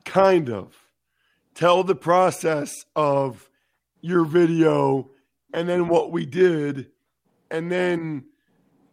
kind 0.04 0.50
of. 0.50 0.76
Tell 1.54 1.84
the 1.84 1.96
process 1.96 2.72
of 2.96 3.50
your 4.00 4.24
video 4.24 5.10
and 5.52 5.68
then 5.68 5.88
what 5.88 6.10
we 6.10 6.24
did. 6.24 6.86
And 7.50 7.70
then 7.70 8.24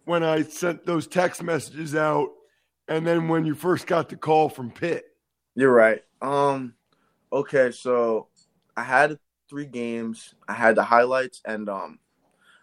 when 0.05 0.23
I 0.23 0.41
sent 0.41 0.85
those 0.85 1.07
text 1.07 1.43
messages 1.43 1.95
out, 1.95 2.29
and 2.87 3.05
then 3.05 3.27
when 3.27 3.45
you 3.45 3.53
first 3.53 3.85
got 3.85 4.09
the 4.09 4.15
call 4.15 4.49
from 4.49 4.71
Pitt. 4.71 5.05
You're 5.55 5.73
right. 5.73 6.03
Um, 6.21 6.73
okay, 7.31 7.71
so 7.71 8.27
I 8.75 8.83
had 8.83 9.19
three 9.49 9.65
games. 9.65 10.35
I 10.47 10.53
had 10.53 10.75
the 10.75 10.83
highlights, 10.83 11.41
and 11.45 11.69
um, 11.69 11.99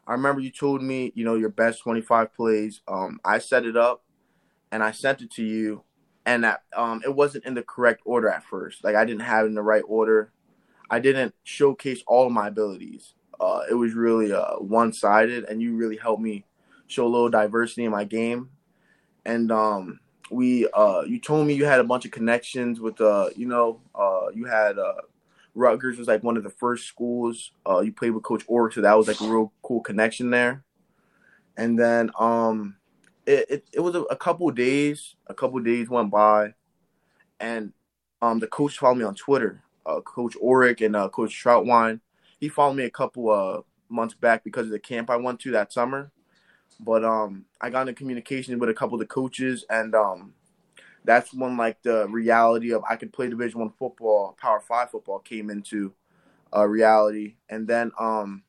I 0.06 0.12
remember 0.12 0.40
you 0.40 0.50
told 0.50 0.82
me, 0.82 1.12
you 1.14 1.24
know, 1.24 1.34
your 1.34 1.50
best 1.50 1.82
25 1.82 2.34
plays. 2.34 2.80
Um, 2.88 3.20
I 3.24 3.38
set 3.38 3.64
it 3.64 3.76
up, 3.76 4.04
and 4.72 4.82
I 4.82 4.92
sent 4.92 5.22
it 5.22 5.30
to 5.32 5.44
you, 5.44 5.84
and 6.26 6.44
that 6.44 6.62
um, 6.76 7.02
it 7.04 7.14
wasn't 7.14 7.44
in 7.44 7.54
the 7.54 7.62
correct 7.62 8.02
order 8.04 8.28
at 8.28 8.44
first. 8.44 8.84
Like 8.84 8.96
I 8.96 9.04
didn't 9.04 9.22
have 9.22 9.44
it 9.44 9.48
in 9.48 9.54
the 9.54 9.62
right 9.62 9.84
order. 9.86 10.32
I 10.90 11.00
didn't 11.00 11.34
showcase 11.44 12.02
all 12.06 12.30
my 12.30 12.48
abilities. 12.48 13.14
Uh, 13.40 13.62
it 13.68 13.74
was 13.74 13.94
really 13.94 14.32
uh, 14.32 14.56
one 14.56 14.92
sided, 14.92 15.44
and 15.44 15.60
you 15.62 15.76
really 15.76 15.96
helped 15.96 16.22
me 16.22 16.44
show 16.86 17.06
a 17.06 17.08
little 17.08 17.30
diversity 17.30 17.84
in 17.84 17.90
my 17.90 18.04
game. 18.04 18.50
And 19.24 19.50
um, 19.50 20.00
we, 20.30 20.68
uh, 20.74 21.02
you 21.06 21.18
told 21.18 21.46
me 21.46 21.54
you 21.54 21.64
had 21.64 21.80
a 21.80 21.84
bunch 21.84 22.04
of 22.04 22.10
connections 22.10 22.80
with, 22.80 23.00
uh, 23.00 23.30
you 23.36 23.46
know, 23.46 23.80
uh, 23.94 24.28
you 24.34 24.44
had 24.46 24.78
uh, 24.78 24.94
Rutgers 25.54 25.98
was 25.98 26.08
like 26.08 26.22
one 26.22 26.36
of 26.36 26.42
the 26.42 26.50
first 26.50 26.86
schools. 26.86 27.52
Uh, 27.68 27.80
you 27.80 27.92
played 27.92 28.10
with 28.10 28.24
Coach 28.24 28.44
Orr, 28.48 28.70
so 28.70 28.80
that 28.80 28.96
was 28.96 29.08
like 29.08 29.20
a 29.20 29.28
real 29.28 29.52
cool 29.62 29.80
connection 29.80 30.30
there. 30.30 30.64
And 31.56 31.78
then 31.78 32.10
um, 32.18 32.76
it, 33.26 33.46
it, 33.48 33.64
it 33.74 33.80
was 33.80 33.94
a, 33.94 34.02
a 34.02 34.16
couple 34.16 34.50
days. 34.50 35.14
A 35.28 35.34
couple 35.34 35.60
days 35.60 35.88
went 35.88 36.10
by, 36.10 36.54
and 37.38 37.72
um, 38.20 38.40
the 38.40 38.48
coach 38.48 38.78
followed 38.78 38.96
me 38.96 39.04
on 39.04 39.14
Twitter. 39.14 39.62
Uh, 39.86 40.00
coach 40.00 40.34
Aurich 40.42 40.80
and 40.80 40.96
uh, 40.96 41.08
Coach 41.08 41.30
Troutwine. 41.32 42.00
He 42.40 42.48
followed 42.48 42.74
me 42.74 42.84
a 42.84 42.90
couple 42.90 43.30
uh 43.30 43.60
months 43.88 44.14
back 44.14 44.42
because 44.42 44.66
of 44.66 44.72
the 44.72 44.78
camp 44.78 45.10
I 45.10 45.16
went 45.16 45.40
to 45.40 45.52
that 45.52 45.72
summer. 45.72 46.10
But 46.80 47.04
um, 47.04 47.44
I 47.60 47.70
got 47.70 47.82
into 47.82 47.94
communication 47.94 48.58
with 48.58 48.68
a 48.68 48.74
couple 48.74 48.94
of 48.94 49.00
the 49.00 49.06
coaches, 49.06 49.64
and 49.70 49.94
um, 49.94 50.34
that's 51.04 51.32
when 51.32 51.56
like 51.56 51.82
the 51.82 52.08
reality 52.08 52.72
of 52.72 52.82
I 52.88 52.96
could 52.96 53.12
play 53.12 53.28
Division 53.28 53.60
One 53.60 53.72
football, 53.78 54.36
Power 54.40 54.60
Five 54.60 54.90
football 54.90 55.20
came 55.20 55.50
into 55.50 55.92
uh, 56.54 56.66
reality. 56.66 57.34
And 57.48 57.66
then 57.66 57.92
um, 57.98 58.42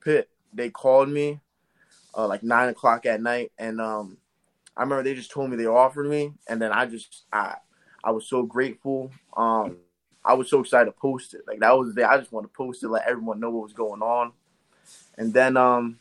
Pitt, 0.00 0.28
they 0.52 0.70
called 0.70 1.08
me 1.08 1.40
uh, 2.16 2.26
like 2.26 2.42
nine 2.42 2.68
o'clock 2.68 3.06
at 3.06 3.22
night, 3.22 3.52
and 3.58 3.80
um, 3.80 4.18
I 4.76 4.82
remember 4.82 5.02
they 5.02 5.14
just 5.14 5.30
told 5.30 5.50
me 5.50 5.56
they 5.56 5.66
offered 5.66 6.08
me, 6.08 6.32
and 6.48 6.60
then 6.60 6.72
I 6.72 6.86
just 6.86 7.24
I 7.32 7.56
I 8.04 8.10
was 8.10 8.26
so 8.26 8.42
grateful. 8.42 9.10
Um, 9.36 9.76
I 10.24 10.34
was 10.34 10.48
so 10.48 10.60
excited 10.60 10.86
to 10.86 10.92
post 10.92 11.34
it. 11.34 11.42
Like 11.46 11.60
that 11.60 11.76
was 11.76 11.88
the 11.88 12.00
day 12.00 12.06
I 12.06 12.18
just 12.18 12.32
want 12.32 12.44
to 12.44 12.56
post 12.56 12.82
it, 12.82 12.88
let 12.88 13.06
everyone 13.06 13.40
know 13.40 13.50
what 13.50 13.64
was 13.64 13.72
going 13.72 14.02
on. 14.02 14.32
And 15.18 15.32
then 15.32 15.56
um, 15.56 15.98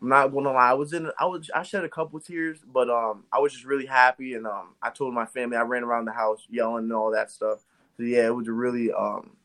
I'm 0.00 0.08
not 0.08 0.28
gonna 0.28 0.52
lie, 0.52 0.70
I 0.70 0.74
was 0.74 0.92
in 0.92 1.10
I 1.18 1.26
was 1.26 1.50
I 1.54 1.62
shed 1.62 1.84
a 1.84 1.88
couple 1.88 2.20
tears, 2.20 2.58
but 2.72 2.90
um, 2.90 3.24
I 3.32 3.38
was 3.38 3.52
just 3.52 3.64
really 3.64 3.86
happy, 3.86 4.34
and 4.34 4.46
um, 4.46 4.74
I 4.82 4.90
told 4.90 5.14
my 5.14 5.26
family 5.26 5.56
I 5.56 5.62
ran 5.62 5.84
around 5.84 6.04
the 6.04 6.12
house 6.12 6.46
yelling 6.50 6.84
and 6.84 6.92
all 6.92 7.12
that 7.12 7.30
stuff. 7.30 7.60
So 7.96 8.02
yeah, 8.02 8.26
it 8.26 8.34
was 8.34 8.48
a 8.48 8.52
really 8.52 8.92
um, 8.92 9.36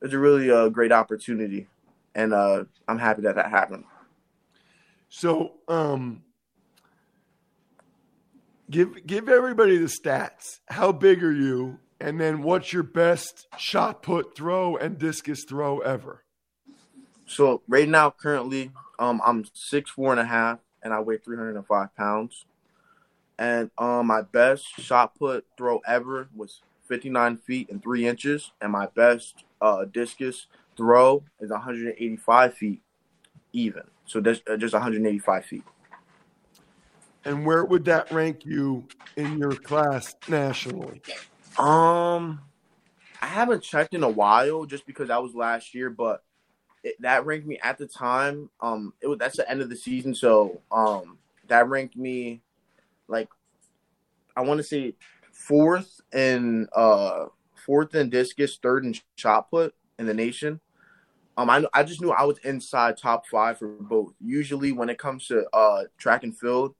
it 0.00 0.06
was 0.06 0.14
a 0.14 0.18
really 0.18 0.50
uh, 0.50 0.68
great 0.68 0.92
opportunity, 0.92 1.66
and 2.14 2.34
uh, 2.34 2.64
I'm 2.86 2.98
happy 2.98 3.22
that 3.22 3.36
that 3.36 3.50
happened. 3.50 3.84
So, 5.08 5.54
um, 5.66 6.22
give 8.70 9.06
give 9.06 9.28
everybody 9.28 9.76
the 9.76 9.86
stats. 9.86 10.60
How 10.68 10.92
big 10.92 11.22
are 11.24 11.32
you? 11.32 11.78
And 12.00 12.18
then, 12.18 12.42
what's 12.42 12.72
your 12.72 12.82
best 12.82 13.46
shot 13.58 14.02
put, 14.02 14.34
throw, 14.34 14.76
and 14.76 14.98
discus 14.98 15.44
throw 15.46 15.80
ever? 15.80 16.24
So 17.30 17.62
right 17.68 17.88
now, 17.88 18.10
currently, 18.10 18.72
um, 18.98 19.22
I'm 19.24 19.44
six 19.54 19.88
four 19.88 20.10
and 20.10 20.18
a 20.18 20.24
half, 20.24 20.58
and 20.82 20.92
I 20.92 20.98
weigh 20.98 21.18
305 21.18 21.94
pounds. 21.94 22.44
And 23.38 23.70
um, 23.78 24.08
my 24.08 24.22
best 24.22 24.66
shot 24.80 25.14
put 25.16 25.46
throw 25.56 25.80
ever 25.86 26.28
was 26.34 26.60
59 26.88 27.36
feet 27.36 27.70
and 27.70 27.80
three 27.80 28.08
inches, 28.08 28.50
and 28.60 28.72
my 28.72 28.88
best 28.96 29.44
uh, 29.60 29.84
discus 29.84 30.48
throw 30.76 31.22
is 31.38 31.50
185 31.50 32.54
feet 32.54 32.82
even. 33.52 33.84
So 34.06 34.20
that's 34.20 34.40
uh, 34.50 34.56
just 34.56 34.74
185 34.74 35.44
feet. 35.44 35.64
And 37.24 37.46
where 37.46 37.64
would 37.64 37.84
that 37.84 38.10
rank 38.10 38.44
you 38.44 38.88
in 39.14 39.38
your 39.38 39.52
class 39.52 40.16
nationally? 40.28 41.00
Um, 41.56 42.40
I 43.22 43.26
haven't 43.26 43.62
checked 43.62 43.94
in 43.94 44.02
a 44.02 44.10
while, 44.10 44.64
just 44.64 44.84
because 44.84 45.08
that 45.08 45.22
was 45.22 45.32
last 45.32 45.76
year, 45.76 45.90
but 45.90 46.24
it, 46.82 47.00
that 47.00 47.26
ranked 47.26 47.46
me 47.46 47.58
at 47.62 47.78
the 47.78 47.86
time. 47.86 48.50
Um, 48.60 48.94
it 49.00 49.06
was 49.06 49.18
that's 49.18 49.36
the 49.36 49.50
end 49.50 49.60
of 49.60 49.70
the 49.70 49.76
season, 49.76 50.14
so 50.14 50.60
um, 50.72 51.18
that 51.48 51.68
ranked 51.68 51.96
me 51.96 52.42
like 53.08 53.28
I 54.36 54.42
want 54.42 54.58
to 54.58 54.64
say 54.64 54.94
fourth 55.32 56.00
in 56.12 56.68
uh 56.74 57.26
fourth 57.66 57.94
in 57.94 58.10
discus, 58.10 58.58
third 58.62 58.84
in 58.84 58.94
shot 59.16 59.50
put 59.50 59.74
in 59.98 60.06
the 60.06 60.14
nation. 60.14 60.60
Um, 61.36 61.50
I 61.50 61.64
I 61.74 61.82
just 61.82 62.00
knew 62.00 62.10
I 62.10 62.24
was 62.24 62.38
inside 62.38 62.96
top 62.96 63.26
five 63.26 63.58
for 63.58 63.68
both. 63.68 64.14
Usually, 64.20 64.72
when 64.72 64.88
it 64.88 64.98
comes 64.98 65.26
to 65.28 65.44
uh 65.52 65.84
track 65.98 66.22
and 66.22 66.36
field, 66.36 66.74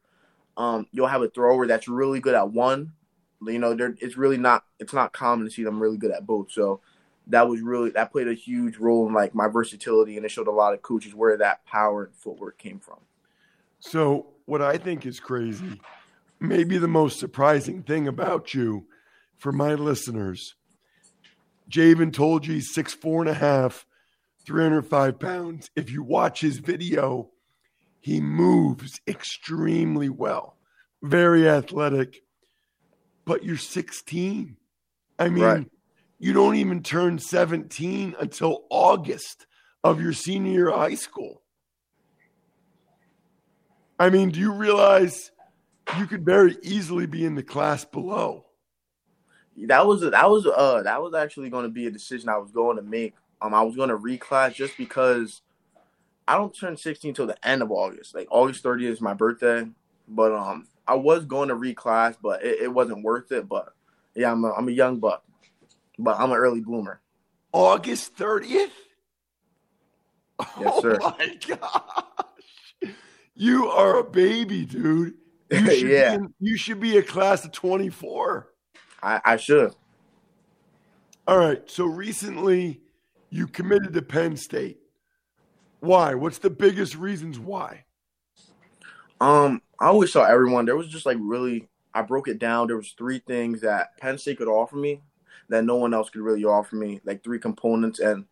um, 0.57 0.87
you'll 0.93 1.07
have 1.07 1.23
a 1.23 1.29
thrower 1.29 1.67
that's 1.67 1.89
really 1.89 2.21
good 2.21 2.35
at 2.35 2.51
one. 2.51 2.93
You 3.43 3.59
know, 3.59 3.77
it's 3.99 4.17
really 4.17 4.37
not 4.37 4.65
it's 4.79 4.93
not 4.93 5.13
common 5.13 5.47
to 5.47 5.51
see 5.51 5.65
them 5.65 5.81
really 5.81 5.97
good 5.97 6.11
at 6.11 6.27
both. 6.27 6.53
So 6.53 6.81
that 7.31 7.49
was 7.49 7.61
really 7.61 7.91
that 7.91 8.13
played 8.13 8.29
a 8.29 8.35
huge 8.35 8.77
role 8.77 9.07
in 9.07 9.15
like 9.15 9.35
my 9.35 9.49
versatility, 9.49 10.17
and 10.17 10.27
it 10.27 10.31
showed 10.31 10.49
a 10.49 10.53
lot 10.53 10.75
of 10.75 10.83
coaches 10.83 11.15
where 11.15 11.37
that 11.37 11.65
power 11.65 12.05
and 12.05 12.15
footwork 12.15 12.59
came 12.59 12.79
from. 12.79 12.99
So, 13.79 14.27
what 14.45 14.61
I 14.61 14.77
think 14.77 15.07
is 15.07 15.21
crazy, 15.21 15.81
maybe 16.39 16.79
the 16.79 16.89
most 16.89 17.19
surprising 17.19 17.83
thing 17.83 18.07
about 18.07 18.53
you 18.53 18.87
for 19.39 19.53
my 19.53 19.75
listeners, 19.75 20.55
Javen 21.71 22.13
told 22.13 22.47
you 22.47 22.55
he's 22.55 22.75
six, 22.75 22.93
four 22.93 23.23
and 23.23 23.31
a 23.31 23.35
half, 23.35 23.87
305 24.45 25.19
pounds. 25.19 25.71
If 25.77 25.91
you 25.91 26.03
watch 26.03 26.41
his 26.41 26.59
video, 26.59 27.31
he 28.01 28.21
moves 28.21 29.01
extremely 29.07 30.09
well, 30.09 30.57
very 31.03 31.49
athletic, 31.49 32.23
but 33.25 33.45
you're 33.45 33.57
16. 33.57 34.57
I 35.19 35.29
mean, 35.29 35.45
Right. 35.45 35.71
You 36.21 36.33
don't 36.33 36.55
even 36.55 36.83
turn 36.83 37.19
17 37.19 38.15
until 38.21 38.65
August 38.71 39.47
of 39.83 40.01
your 40.01 40.13
senior 40.13 40.53
year 40.53 40.69
of 40.69 40.79
high 40.79 40.95
school. 40.95 41.43
I 43.99 44.11
mean, 44.11 44.31
do 44.31 44.39
you 44.39 44.53
realize 44.53 45.33
you 45.99 46.07
could 46.07 46.25
very 46.25 46.57
easily 46.63 47.07
be 47.07 47.25
in 47.25 47.35
the 47.35 47.43
class 47.43 47.85
below? 47.85 48.45
that 49.67 49.87
was 49.87 50.01
that 50.01 50.31
was 50.31 50.47
uh 50.47 50.83
that 50.83 51.03
was 51.03 51.15
actually 51.15 51.51
going 51.51 51.65
to 51.65 51.71
be 51.71 51.87
a 51.87 51.91
decision 51.91 52.29
I 52.29 52.39
was 52.39 52.51
going 52.51 52.77
to 52.77 52.83
make. 52.83 53.15
Um, 53.43 53.55
I 53.55 53.63
was 53.63 53.77
going 53.77 53.89
to 53.89 53.97
reclass 53.97 54.55
just 54.55 54.77
because 54.77 55.43
I 56.29 56.37
don't 56.37 56.55
turn 56.55 56.77
16 56.77 57.15
till 57.15 57.27
the 57.27 57.47
end 57.47 57.63
of 57.63 57.71
August. 57.71 58.15
Like 58.15 58.29
August 58.31 58.63
30th 58.63 58.91
is 58.91 59.01
my 59.01 59.15
birthday, 59.15 59.67
but 60.09 60.33
um, 60.33 60.67
I 60.87 60.95
was 60.95 61.25
going 61.25 61.49
to 61.49 61.57
reclass, 61.57 62.17
but 62.23 62.45
it, 62.45 62.63
it 62.63 62.69
wasn't 62.69 63.03
worth 63.03 63.33
it. 63.33 63.49
But 63.49 63.75
yeah, 64.15 64.31
I'm 64.31 64.45
a, 64.45 64.53
I'm 64.53 64.69
a 64.69 64.73
young 64.73 64.99
buck, 64.99 65.25
but 66.05 66.19
I'm 66.19 66.31
an 66.31 66.37
early 66.39 66.61
bloomer. 66.61 67.01
August 67.53 68.17
30th? 68.17 68.71
Yes, 70.59 70.81
sir. 70.83 70.99
Oh 71.03 71.15
my 71.19 71.37
gosh. 71.47 72.93
You 73.35 73.69
are 73.69 73.99
a 74.01 74.05
baby, 74.05 74.65
dude. 74.65 75.15
You 75.51 75.71
should, 75.71 75.89
Yeah. 75.91 76.11
be, 76.11 76.15
in- 76.25 76.35
you 76.41 76.57
should 76.57 76.81
be 76.81 76.97
a 76.99 77.03
class 77.03 77.45
of 77.45 77.53
24. 77.53 78.49
I, 79.03 79.21
I 79.25 79.37
should. 79.37 79.75
All 81.27 81.39
right. 81.39 81.63
So 81.71 81.85
recently 81.87 82.81
you 83.31 83.47
committed 83.47 83.93
to 83.95 84.03
Penn 84.03 84.37
State. 84.37 84.79
Why? 85.81 86.15
What's 86.15 86.39
the 86.39 86.51
biggest 86.51 86.97
reasons 86.97 87.39
why? 87.39 87.85
Um, 89.21 89.61
I 89.79 89.87
always 89.87 90.13
saw 90.13 90.25
everyone. 90.25 90.65
There 90.67 90.77
was 90.77 90.89
just 90.89 91.07
like 91.07 91.19
really, 91.21 91.69
I 91.95 92.03
broke 92.03 92.29
it 92.29 92.39
down. 92.39 92.67
There 92.67 92.77
was 92.77 92.95
three 92.97 93.19
things 93.19 93.61
that 93.63 93.97
Penn 93.99 94.19
State 94.19 94.39
could 94.39 94.49
offer 94.49 94.77
me 94.77 95.03
that 95.51 95.65
no 95.65 95.77
one 95.77 95.95
else 95.95 96.11
could 96.11 96.23
really 96.23 96.45
offer 96.45 96.77
me. 96.77 97.01
Like 97.05 97.23
three 97.25 97.39
components, 97.41 98.01
and 98.01 98.27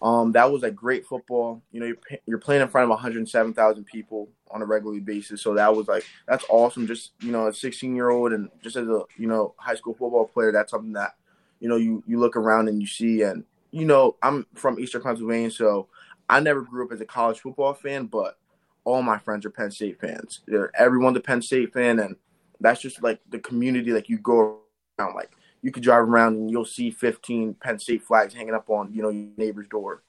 Um, 0.00 0.32
that 0.32 0.50
was 0.52 0.62
like 0.62 0.76
great 0.76 1.06
football. 1.06 1.62
You 1.72 1.80
know, 1.80 1.86
you're 1.86 1.98
you're 2.26 2.38
playing 2.38 2.62
in 2.62 2.68
front 2.68 2.84
of 2.84 2.90
107,000 2.90 3.84
people 3.84 4.28
on 4.50 4.62
a 4.62 4.66
regular 4.66 5.00
basis, 5.00 5.42
so 5.42 5.54
that 5.54 5.74
was 5.74 5.88
like 5.88 6.04
that's 6.28 6.44
awesome. 6.50 6.86
Just 6.86 7.12
you 7.20 7.32
know, 7.32 7.48
a 7.48 7.52
16 7.54 7.96
year 7.96 8.10
old 8.10 8.32
and 8.32 8.48
just 8.62 8.76
as 8.76 8.88
a 8.88 9.02
you 9.16 9.26
know 9.26 9.54
high 9.58 9.74
school 9.74 9.94
football 9.94 10.26
player, 10.26 10.52
that's 10.52 10.70
something 10.70 10.92
that 10.94 11.16
you 11.60 11.68
know 11.68 11.76
you 11.76 12.02
you 12.06 12.20
look 12.20 12.36
around 12.36 12.68
and 12.68 12.80
you 12.80 12.86
see. 12.86 13.22
And 13.22 13.44
you 13.72 13.84
know, 13.86 14.16
I'm 14.22 14.46
from 14.54 14.78
Eastern 14.78 15.02
Pennsylvania, 15.02 15.50
so 15.50 15.88
I 16.28 16.40
never 16.40 16.62
grew 16.62 16.84
up 16.86 16.92
as 16.92 17.00
a 17.00 17.06
college 17.06 17.40
football 17.40 17.74
fan, 17.74 18.06
but 18.06 18.38
all 18.84 19.02
my 19.02 19.18
friends 19.18 19.44
are 19.46 19.50
Penn 19.50 19.70
State 19.70 20.00
fans. 20.00 20.40
They're 20.46 20.70
everyone's 20.80 21.16
a 21.18 21.20
Penn 21.20 21.42
State 21.42 21.72
fan, 21.72 21.98
and 21.98 22.16
that's 22.60 22.80
just 22.80 23.02
like 23.02 23.20
the 23.30 23.40
community. 23.40 23.92
Like 23.92 24.08
you 24.08 24.18
go 24.18 24.60
around, 24.98 25.14
like 25.14 25.30
you 25.62 25.72
could 25.72 25.82
drive 25.82 26.08
around 26.08 26.34
and 26.34 26.50
you'll 26.50 26.64
see 26.64 26.90
15 26.90 27.54
Penn 27.54 27.78
State 27.78 28.02
flags 28.02 28.34
hanging 28.34 28.54
up 28.54 28.70
on 28.70 28.92
you 28.92 29.02
know 29.02 29.10
your 29.10 29.28
neighbor's 29.36 29.68
door. 29.68 30.02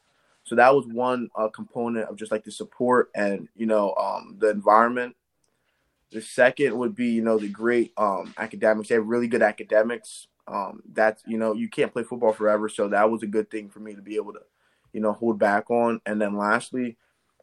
So 0.43 0.55
that 0.55 0.73
was 0.73 0.87
one 0.87 1.29
uh, 1.35 1.49
component 1.49 2.09
of 2.09 2.15
just 2.15 2.31
like 2.31 2.43
the 2.43 2.51
support 2.51 3.11
and 3.15 3.47
you 3.55 3.65
know 3.65 3.93
um, 3.95 4.35
the 4.39 4.49
environment. 4.49 5.15
The 6.11 6.21
second 6.21 6.75
would 6.77 6.95
be 6.95 7.07
you 7.07 7.21
know 7.21 7.37
the 7.37 7.49
great 7.49 7.93
um, 7.97 8.33
academics. 8.37 8.89
They 8.89 8.95
have 8.95 9.05
really 9.05 9.27
good 9.27 9.43
academics. 9.43 10.27
Um, 10.47 10.81
that's 10.91 11.23
you 11.27 11.37
know 11.37 11.53
you 11.53 11.69
can't 11.69 11.93
play 11.93 12.03
football 12.03 12.33
forever, 12.33 12.69
so 12.69 12.87
that 12.89 13.09
was 13.09 13.23
a 13.23 13.27
good 13.27 13.51
thing 13.51 13.69
for 13.69 13.79
me 13.79 13.93
to 13.93 14.01
be 14.01 14.15
able 14.15 14.33
to 14.33 14.41
you 14.93 15.01
know 15.01 15.13
hold 15.13 15.37
back 15.37 15.69
on. 15.69 16.01
And 16.05 16.19
then 16.19 16.35
lastly, 16.35 16.97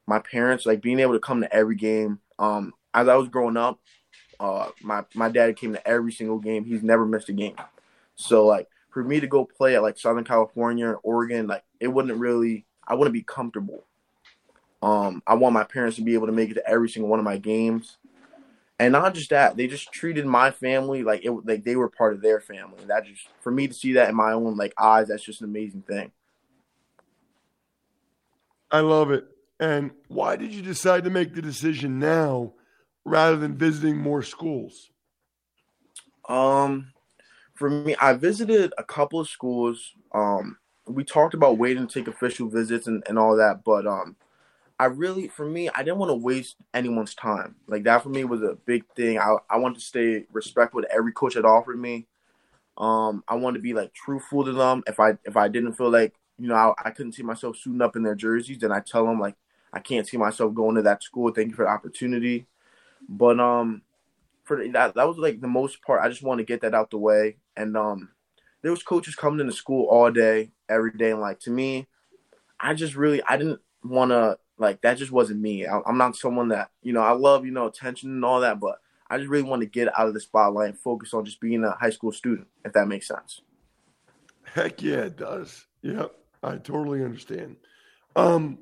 my 0.07 0.19
parents 0.19 0.67
like 0.67 0.83
being 0.83 1.01
able 1.01 1.13
to 1.13 1.21
come 1.21 1.41
to 1.41 1.55
every 1.55 1.77
game. 1.77 2.21
Um, 2.39 2.75
as 2.93 3.09
I 3.09 3.15
was 3.17 3.29
growing 3.29 3.57
up, 3.57 3.79
uh, 4.41 4.71
my 4.83 5.05
my 5.15 5.29
dad 5.29 5.57
came 5.57 5.73
to 5.73 5.89
every 5.89 6.13
single 6.13 6.39
game. 6.39 6.65
He's 6.65 6.83
never 6.83 7.07
missed 7.07 7.29
a 7.29 7.33
game. 7.33 7.57
So 8.17 8.47
like 8.47 8.69
for 8.91 9.05
me 9.05 9.21
to 9.21 9.27
go 9.27 9.45
play 9.45 9.77
at 9.77 9.83
like 9.83 9.99
Southern 9.99 10.25
California 10.25 10.87
or 10.87 10.97
Oregon, 10.97 11.47
like 11.47 11.65
it 11.79 11.89
wouldn't 11.89 12.19
really 12.19 12.67
I 12.87 12.95
wouldn't 12.95 13.15
be 13.15 13.23
comfortable. 13.23 13.85
Um, 14.83 15.23
I 15.27 15.35
want 15.35 15.55
my 15.55 15.65
parents 15.65 15.97
to 15.97 16.03
be 16.03 16.15
able 16.15 16.27
to 16.27 16.33
make 16.33 16.51
it 16.51 16.55
to 16.55 16.69
every 16.69 16.89
single 16.89 17.09
one 17.09 17.19
of 17.19 17.25
my 17.25 17.39
games. 17.39 17.97
And 18.79 18.93
not 18.93 19.15
just 19.15 19.31
that, 19.31 19.57
they 19.57 19.67
just 19.67 19.91
treated 19.91 20.27
my 20.27 20.51
family 20.51 21.03
like 21.03 21.25
it 21.25 21.31
like 21.31 21.65
they 21.65 21.77
were 21.77 21.89
part 21.89 22.15
of 22.15 22.21
their 22.21 22.41
family. 22.41 22.85
That 22.87 23.07
just 23.07 23.27
for 23.41 23.51
me 23.51 23.69
to 23.69 23.75
see 23.75 23.95
that 23.95 24.11
in 24.11 24.15
my 24.15 24.33
own 24.33 24.57
like 24.57 24.75
eyes, 24.79 25.09
that's 25.09 25.23
just 25.23 25.41
an 25.41 25.49
amazing 25.49 25.83
thing. 25.83 26.13
I 28.71 28.81
love 28.81 29.11
it. 29.11 29.25
And 29.59 29.93
why 30.09 30.37
did 30.37 30.53
you 30.53 30.61
decide 30.61 31.05
to 31.05 31.11
make 31.11 31.35
the 31.35 31.41
decision 31.41 31.99
now 31.99 32.53
rather 33.05 33.37
than 33.37 33.57
visiting 33.57 33.97
more 33.97 34.23
schools? 34.23 34.91
Um, 36.29 36.93
for 37.57 37.71
me, 37.71 37.97
I 38.01 38.13
visited 38.13 38.73
a 38.79 38.85
couple 38.85 39.19
of 39.19 39.29
schools. 39.29 39.93
Um, 40.13 40.59
we 40.87 41.05
talked 41.05 41.35
about 41.35 41.59
waiting 41.59 41.87
to 41.87 41.93
take 41.93 42.09
official 42.09 42.49
visits 42.49 42.87
and, 42.87 43.03
and 43.09 43.19
all 43.19 43.37
that, 43.37 43.65
but 43.65 43.87
um, 43.87 44.17
I 44.79 44.87
really, 44.87 45.29
for 45.29 45.47
me, 45.47 45.69
I 45.71 45.83
didn't 45.83 45.99
want 45.99 46.11
to 46.11 46.17
waste 46.17 46.57
anyone's 46.75 47.15
time. 47.15 47.57
Like 47.67 47.85
that 47.85 48.03
for 48.03 48.11
me 48.11 48.25
was 48.25 48.43
a 48.43 48.59
big 48.67 48.85
thing. 48.95 49.19
I 49.19 49.37
I 49.49 49.57
wanted 49.57 49.77
to 49.77 49.85
stay 49.85 50.27
respectful 50.33 50.83
to 50.83 50.93
every 50.93 51.13
coach 51.13 51.35
that 51.35 51.45
offered 51.45 51.81
me. 51.81 52.07
Um, 52.77 53.25
I 53.27 53.37
wanted 53.37 53.59
to 53.59 53.63
be 53.63 53.73
like 53.73 53.95
truthful 53.95 54.45
to 54.45 54.53
them. 54.53 54.83
If 54.87 55.01
I 55.01 55.17
if 55.25 55.37
I 55.37 55.49
didn't 55.49 55.75
feel 55.75 55.91
like 55.91 56.15
you 56.39 56.49
know 56.49 56.55
I, 56.55 56.89
I 56.89 56.91
couldn't 56.91 57.13
see 57.13 57.23
myself 57.23 57.57
suiting 57.57 57.81
up 57.81 57.97
in 57.97 58.03
their 58.03 58.15
jerseys, 58.15 58.59
then 58.59 58.71
I 58.71 58.81
tell 58.81 59.07
them 59.07 59.19
like 59.19 59.37
I 59.73 59.81
can't 59.81 60.07
see 60.07 60.19
myself 60.19 60.55
going 60.55 60.77
to 60.77 60.83
that 60.83 61.03
school. 61.03 61.33
Thank 61.33 61.49
you 61.49 61.55
for 61.55 61.65
the 61.65 61.71
opportunity. 61.71 62.47
But 63.09 63.41
um, 63.41 63.83
for 64.45 64.63
that 64.69 64.95
that 64.95 65.09
was 65.09 65.17
like 65.17 65.41
the 65.41 65.49
most 65.49 65.81
part. 65.83 66.03
I 66.03 66.09
just 66.09 66.23
want 66.23 66.39
to 66.39 66.45
get 66.45 66.61
that 66.61 66.75
out 66.75 66.91
the 66.91 66.99
way. 66.99 67.37
And 67.57 67.77
um, 67.77 68.11
there 68.63 68.71
was 68.71 68.83
coaches 68.83 69.15
coming 69.15 69.41
into 69.41 69.53
school 69.53 69.87
all 69.87 70.11
day, 70.11 70.51
every 70.69 70.93
day, 70.93 71.11
and 71.11 71.21
like 71.21 71.41
to 71.41 71.51
me, 71.51 71.87
I 72.59 72.75
just 72.75 72.95
really 72.97 73.23
I 73.23 73.37
didn't 73.37 73.61
want 73.85 74.11
to 74.11 74.39
like 74.59 74.83
that. 74.83 74.99
Just 74.99 75.13
wasn't 75.13 75.41
me. 75.41 75.67
I, 75.67 75.81
I'm 75.87 75.99
not 75.99 76.17
someone 76.17 76.49
that 76.49 76.71
you 76.83 76.93
know 76.93 77.03
I 77.03 77.13
love 77.13 77.45
you 77.45 77.53
know 77.53 77.67
attention 77.67 78.11
and 78.11 78.25
all 78.25 78.41
that, 78.41 78.61
but 78.61 78.81
I 79.09 79.19
just 79.19 79.29
really 79.29 79.49
want 79.49 79.61
to 79.61 79.67
get 79.67 79.89
out 79.99 80.09
of 80.09 80.15
the 80.15 80.21
spotlight 80.21 80.71
and 80.71 80.79
focus 80.79 81.15
on 81.15 81.25
just 81.25 81.41
being 81.41 81.65
a 81.65 81.73
high 81.73 81.91
school 81.91 82.13
student, 82.13 82.49
if 82.65 82.73
that 82.73 82.89
makes 82.89 83.09
sense. 83.09 83.41
Heck 84.43 84.83
yeah, 84.83 85.03
it 85.03 85.17
does. 85.17 85.67
Yep, 85.83 86.13
I 86.43 86.57
totally 86.57 87.05
understand. 87.05 87.57
Um, 88.17 88.59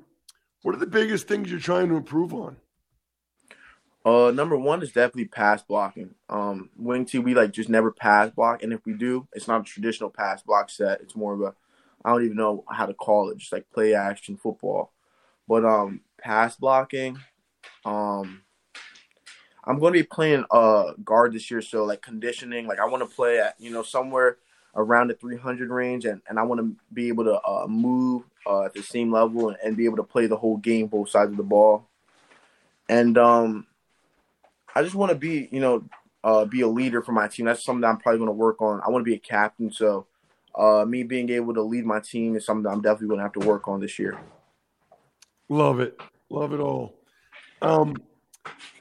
what 0.61 0.75
are 0.75 0.79
the 0.79 0.85
biggest 0.85 1.27
things 1.27 1.49
you're 1.49 1.59
trying 1.59 1.89
to 1.89 1.95
improve 1.95 2.33
on? 2.33 2.57
Uh, 4.05 4.29
number 4.29 4.55
one 4.55 4.83
is 4.83 4.91
definitely 4.91 5.25
pass 5.25 5.63
blocking. 5.63 6.13
Um, 6.29 6.69
wing 6.77 7.05
T, 7.05 7.17
we 7.17 7.33
like 7.33 7.51
just 7.51 7.69
never 7.69 7.91
pass 7.91 8.29
block, 8.29 8.61
and 8.61 8.71
if 8.71 8.85
we 8.85 8.93
do, 8.93 9.27
it's 9.33 9.47
not 9.47 9.61
a 9.61 9.63
traditional 9.63 10.11
pass 10.11 10.43
block 10.43 10.69
set. 10.69 11.01
It's 11.01 11.15
more 11.15 11.33
of 11.33 11.41
a, 11.41 11.55
I 12.03 12.11
don't 12.11 12.23
even 12.23 12.37
know 12.37 12.63
how 12.69 12.85
to 12.85 12.93
call 12.93 13.31
it, 13.31 13.37
just 13.37 13.51
like 13.51 13.71
play 13.71 13.95
action 13.95 14.37
football. 14.37 14.91
But 15.47 15.65
um, 15.65 16.01
pass 16.19 16.55
blocking, 16.55 17.17
um, 17.83 18.43
I'm 19.63 19.79
going 19.79 19.93
to 19.93 19.99
be 19.99 20.03
playing 20.03 20.45
uh 20.51 20.93
guard 21.03 21.33
this 21.33 21.49
year, 21.49 21.63
so 21.63 21.83
like 21.83 22.03
conditioning, 22.03 22.67
like 22.67 22.79
I 22.79 22.85
want 22.85 23.01
to 23.01 23.15
play 23.15 23.39
at 23.39 23.55
you 23.57 23.71
know 23.71 23.81
somewhere 23.81 24.37
around 24.75 25.07
the 25.07 25.15
300 25.15 25.71
range, 25.71 26.05
and 26.05 26.21
and 26.29 26.37
I 26.37 26.43
want 26.43 26.61
to 26.61 26.75
be 26.93 27.07
able 27.07 27.23
to 27.23 27.41
uh, 27.43 27.65
move 27.67 28.21
uh, 28.45 28.65
at 28.65 28.75
the 28.75 28.83
same 28.83 29.11
level 29.11 29.49
and, 29.49 29.57
and 29.63 29.75
be 29.75 29.85
able 29.85 29.97
to 29.97 30.03
play 30.03 30.27
the 30.27 30.37
whole 30.37 30.57
game, 30.57 30.85
both 30.85 31.09
sides 31.09 31.31
of 31.31 31.37
the 31.37 31.43
ball. 31.43 31.87
And 32.87 33.17
um, 33.17 33.65
I 34.75 34.83
just 34.83 34.95
want 34.95 35.11
to 35.11 35.17
be, 35.17 35.47
you 35.51 35.61
know, 35.61 35.83
uh, 36.23 36.43
be 36.43 36.61
a 36.61 36.67
leader 36.67 37.01
for 37.01 37.13
my 37.13 37.27
team. 37.27 37.45
That's 37.45 37.63
something 37.63 37.81
that 37.81 37.87
I'm 37.87 37.97
probably 37.97 38.19
going 38.19 38.29
to 38.29 38.33
work 38.33 38.61
on. 38.61 38.81
I 38.85 38.89
want 38.89 39.05
to 39.05 39.09
be 39.09 39.15
a 39.15 39.19
captain, 39.19 39.71
so 39.71 40.07
uh, 40.55 40.83
me 40.85 41.03
being 41.03 41.29
able 41.29 41.53
to 41.53 41.61
lead 41.61 41.85
my 41.85 41.99
team 41.99 42.35
is 42.35 42.45
something 42.45 42.63
that 42.63 42.71
I'm 42.71 42.81
definitely 42.81 43.07
going 43.07 43.19
to 43.19 43.23
have 43.23 43.33
to 43.33 43.47
work 43.47 43.67
on 43.67 43.79
this 43.79 43.97
year. 43.99 44.19
Love 45.47 45.79
it, 45.79 45.99
love 46.29 46.53
it 46.53 46.59
all. 46.59 46.95
Um, 47.61 47.95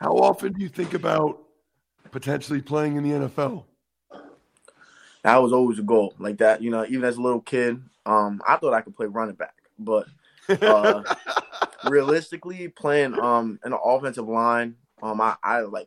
how 0.00 0.12
often 0.12 0.52
do 0.52 0.62
you 0.62 0.68
think 0.68 0.94
about 0.94 1.40
potentially 2.10 2.60
playing 2.60 2.96
in 2.96 3.02
the 3.02 3.28
NFL? 3.28 3.64
That 5.22 5.36
was 5.36 5.52
always 5.52 5.78
a 5.78 5.82
goal, 5.82 6.14
like 6.18 6.38
that. 6.38 6.62
You 6.62 6.70
know, 6.70 6.84
even 6.86 7.04
as 7.04 7.16
a 7.16 7.20
little 7.20 7.40
kid, 7.40 7.82
um, 8.04 8.42
I 8.46 8.56
thought 8.56 8.74
I 8.74 8.80
could 8.80 8.96
play 8.96 9.06
running 9.06 9.36
back, 9.36 9.54
but 9.78 10.06
uh, 10.48 11.02
realistically, 11.84 12.68
playing 12.68 13.18
um 13.18 13.58
in 13.64 13.72
an 13.72 13.78
offensive 13.82 14.28
line 14.28 14.76
um, 15.04 15.20
I, 15.20 15.36
I 15.42 15.60
like 15.60 15.86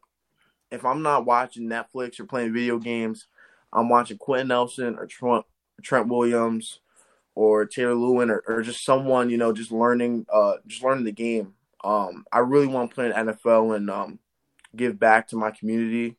if 0.69 0.85
I'm 0.85 1.01
not 1.01 1.25
watching 1.25 1.67
Netflix 1.67 2.19
or 2.19 2.25
playing 2.25 2.53
video 2.53 2.77
games, 2.77 3.27
I'm 3.73 3.89
watching 3.89 4.17
Quenton 4.19 4.49
Nelson 4.49 4.95
or 4.95 5.07
Trent, 5.07 5.43
Trent 5.81 6.07
Williams 6.07 6.81
or 7.33 7.65
Taylor 7.65 7.95
Lewan 7.95 8.29
or, 8.29 8.43
or 8.47 8.61
just 8.61 8.85
someone, 8.85 9.31
you 9.31 9.37
know, 9.37 9.51
just 9.51 9.71
learning 9.71 10.27
uh 10.31 10.57
just 10.67 10.83
learning 10.83 11.03
the 11.03 11.11
game. 11.11 11.53
Um, 11.83 12.25
I 12.31 12.39
really 12.39 12.67
want 12.67 12.91
to 12.91 12.95
play 12.95 13.07
in 13.07 13.13
NFL 13.13 13.75
and 13.75 13.89
um, 13.89 14.19
give 14.75 14.99
back 14.99 15.27
to 15.29 15.35
my 15.35 15.49
community 15.49 16.17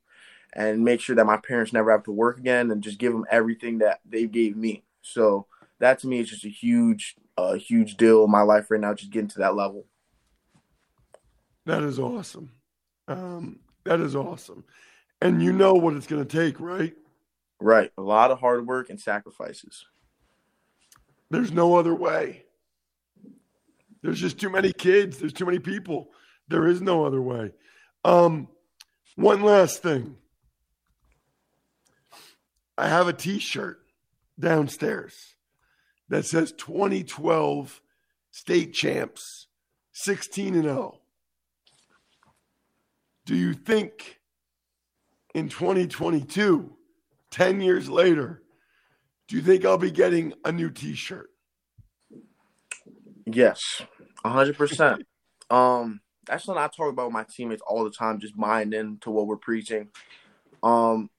and 0.54 0.84
make 0.84 1.00
sure 1.00 1.14
that 1.14 1.26
my 1.26 1.36
parents 1.36 1.72
never 1.72 1.92
have 1.92 2.04
to 2.04 2.12
work 2.12 2.38
again 2.38 2.70
and 2.70 2.82
just 2.82 2.98
give 2.98 3.12
them 3.12 3.26
everything 3.30 3.78
that 3.78 4.00
they 4.08 4.26
gave 4.26 4.56
me. 4.56 4.82
So 5.02 5.46
that 5.78 6.00
to 6.00 6.08
me 6.08 6.20
is 6.20 6.30
just 6.30 6.44
a 6.44 6.48
huge, 6.48 7.16
uh, 7.36 7.54
huge 7.54 7.96
deal 7.96 8.24
in 8.24 8.30
my 8.30 8.42
life 8.42 8.70
right 8.70 8.80
now, 8.80 8.94
just 8.94 9.12
getting 9.12 9.28
to 9.28 9.38
that 9.40 9.54
level. 9.54 9.84
That 11.66 11.82
is 11.82 11.98
awesome. 11.98 12.52
Um, 13.08 13.60
that 13.84 14.00
is 14.00 14.14
awesome. 14.14 14.64
And 15.20 15.42
you 15.42 15.52
know 15.52 15.74
what 15.74 15.96
it's 15.96 16.06
going 16.06 16.24
to 16.24 16.36
take, 16.36 16.60
right? 16.60 16.94
Right. 17.60 17.90
A 17.98 18.02
lot 18.02 18.30
of 18.30 18.38
hard 18.38 18.66
work 18.66 18.90
and 18.90 19.00
sacrifices. 19.00 19.86
There's 21.30 21.50
no 21.50 21.76
other 21.76 21.94
way. 21.94 22.44
There's 24.02 24.20
just 24.20 24.38
too 24.38 24.50
many 24.50 24.72
kids. 24.72 25.18
There's 25.18 25.32
too 25.32 25.46
many 25.46 25.58
people. 25.58 26.10
There 26.48 26.66
is 26.66 26.80
no 26.80 27.04
other 27.04 27.20
way. 27.20 27.52
Um, 28.04 28.48
one 29.16 29.42
last 29.42 29.82
thing. 29.82 30.16
I 32.76 32.88
have 32.88 33.08
a 33.08 33.12
T-shirt 33.12 33.80
downstairs 34.38 35.34
that 36.08 36.26
says 36.26 36.52
2012 36.52 37.80
state 38.30 38.72
champs, 38.72 39.48
16 39.92 40.54
and 40.54 40.62
0. 40.62 41.00
Do 43.28 43.36
you 43.36 43.52
think 43.52 44.20
in 45.34 45.50
2022, 45.50 46.72
10 47.30 47.60
years 47.60 47.90
later, 47.90 48.42
do 49.28 49.36
you 49.36 49.42
think 49.42 49.66
I'll 49.66 49.76
be 49.76 49.90
getting 49.90 50.32
a 50.46 50.50
new 50.50 50.70
t-shirt? 50.70 51.28
Yes, 53.26 53.82
100%. 54.24 55.02
um 55.50 56.00
that's 56.26 56.46
what 56.46 56.56
I 56.56 56.68
talk 56.68 56.90
about 56.90 57.08
with 57.08 57.12
my 57.12 57.26
teammates 57.28 57.60
all 57.66 57.84
the 57.84 57.90
time, 57.90 58.18
just 58.18 58.34
buying 58.34 58.72
into 58.72 59.10
what 59.10 59.26
we're 59.26 59.36
preaching. 59.36 59.88
Um, 60.62 61.10